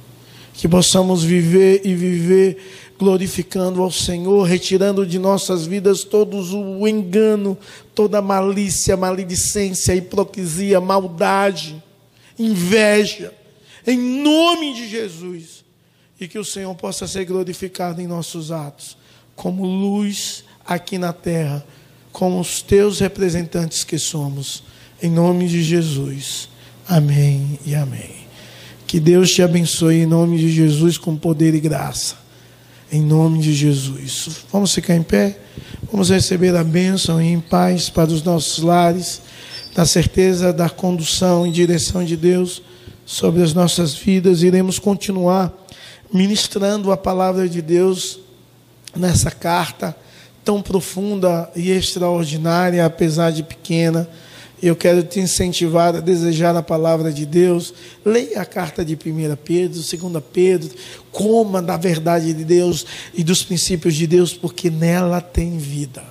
Que 0.54 0.66
possamos 0.66 1.22
viver 1.22 1.82
e 1.84 1.94
viver 1.94 2.93
glorificando 2.98 3.82
ao 3.82 3.90
Senhor, 3.90 4.42
retirando 4.44 5.06
de 5.06 5.18
nossas 5.18 5.66
vidas 5.66 6.04
todos 6.04 6.52
o 6.52 6.86
engano, 6.86 7.56
toda 7.94 8.22
malícia, 8.22 8.96
maledicência, 8.96 9.94
hipocrisia, 9.94 10.80
maldade, 10.80 11.82
inveja 12.38 13.32
em 13.86 13.98
nome 14.22 14.74
de 14.74 14.88
Jesus. 14.88 15.64
E 16.18 16.28
que 16.28 16.38
o 16.38 16.44
Senhor 16.44 16.74
possa 16.74 17.06
ser 17.06 17.24
glorificado 17.24 18.00
em 18.00 18.06
nossos 18.06 18.50
atos, 18.50 18.96
como 19.34 19.64
luz 19.64 20.44
aqui 20.64 20.96
na 20.96 21.12
terra, 21.12 21.64
como 22.12 22.40
os 22.40 22.62
teus 22.62 23.00
representantes 23.00 23.84
que 23.84 23.98
somos, 23.98 24.62
em 25.02 25.10
nome 25.10 25.48
de 25.48 25.62
Jesus. 25.62 26.48
Amém 26.88 27.58
e 27.66 27.74
amém. 27.74 28.24
Que 28.86 29.00
Deus 29.00 29.32
te 29.32 29.42
abençoe 29.42 29.96
em 29.96 30.06
nome 30.06 30.38
de 30.38 30.50
Jesus 30.50 30.96
com 30.96 31.16
poder 31.16 31.54
e 31.54 31.60
graça. 31.60 32.23
Em 32.94 33.02
nome 33.02 33.40
de 33.40 33.52
Jesus. 33.52 34.44
Vamos 34.52 34.72
ficar 34.72 34.94
em 34.94 35.02
pé? 35.02 35.36
Vamos 35.90 36.10
receber 36.10 36.54
a 36.54 36.62
bênção 36.62 37.20
e 37.20 37.26
em 37.26 37.40
paz 37.40 37.90
para 37.90 38.08
os 38.08 38.22
nossos 38.22 38.62
lares, 38.62 39.20
na 39.76 39.84
certeza 39.84 40.52
da 40.52 40.70
condução 40.70 41.44
e 41.44 41.50
direção 41.50 42.04
de 42.04 42.16
Deus 42.16 42.62
sobre 43.04 43.42
as 43.42 43.52
nossas 43.52 43.94
vidas. 43.94 44.44
Iremos 44.44 44.78
continuar 44.78 45.52
ministrando 46.12 46.92
a 46.92 46.96
palavra 46.96 47.48
de 47.48 47.60
Deus 47.60 48.20
nessa 48.94 49.28
carta 49.28 49.96
tão 50.44 50.62
profunda 50.62 51.50
e 51.56 51.72
extraordinária, 51.72 52.86
apesar 52.86 53.32
de 53.32 53.42
pequena. 53.42 54.08
Eu 54.66 54.74
quero 54.74 55.02
te 55.02 55.20
incentivar 55.20 55.94
a 55.94 56.00
desejar 56.00 56.56
a 56.56 56.62
palavra 56.62 57.12
de 57.12 57.26
Deus. 57.26 57.74
Leia 58.04 58.40
a 58.40 58.46
carta 58.46 58.84
de 58.84 58.94
1 58.94 59.36
Pedro, 59.44 59.80
2 59.80 60.24
Pedro, 60.32 60.70
coma 61.12 61.60
da 61.60 61.76
verdade 61.76 62.32
de 62.32 62.44
Deus 62.44 62.86
e 63.12 63.22
dos 63.22 63.42
princípios 63.42 63.94
de 63.94 64.06
Deus, 64.06 64.32
porque 64.32 64.70
nela 64.70 65.20
tem 65.20 65.58
vida. 65.58 66.02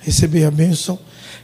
Receber 0.00 0.44
a 0.44 0.50
bênção. 0.50 0.98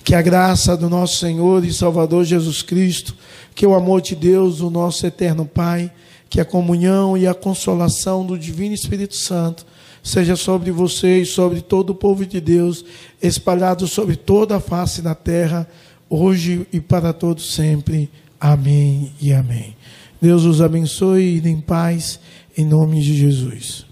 Que 0.04 0.14
a 0.14 0.20
graça 0.20 0.76
do 0.76 0.90
nosso 0.90 1.16
Senhor 1.16 1.64
e 1.64 1.72
Salvador 1.72 2.26
Jesus 2.26 2.60
Cristo 2.60 3.16
que 3.54 3.66
o 3.66 3.74
amor 3.74 4.00
de 4.00 4.14
Deus, 4.14 4.60
o 4.60 4.68
nosso 4.68 5.06
eterno 5.06 5.46
Pai, 5.46 5.90
que 6.28 6.40
a 6.40 6.44
comunhão 6.44 7.16
e 7.16 7.26
a 7.26 7.34
consolação 7.34 8.26
do 8.26 8.36
Divino 8.36 8.74
Espírito 8.74 9.14
Santo 9.14 9.64
seja 10.02 10.36
sobre 10.36 10.70
você 10.70 11.20
e 11.20 11.26
sobre 11.26 11.60
todo 11.60 11.90
o 11.90 11.94
povo 11.94 12.26
de 12.26 12.40
Deus, 12.40 12.84
espalhado 13.22 13.86
sobre 13.86 14.16
toda 14.16 14.56
a 14.56 14.60
face 14.60 15.00
da 15.00 15.14
terra, 15.14 15.66
hoje 16.14 16.66
e 16.72 16.80
para 16.80 17.12
todos 17.12 17.54
sempre. 17.54 18.10
Amém 18.40 19.12
e 19.20 19.32
amém. 19.32 19.74
Deus 20.20 20.44
os 20.44 20.60
abençoe 20.62 21.40
e 21.42 21.48
em 21.48 21.60
paz, 21.60 22.20
em 22.56 22.64
nome 22.64 23.00
de 23.00 23.16
Jesus. 23.16 23.86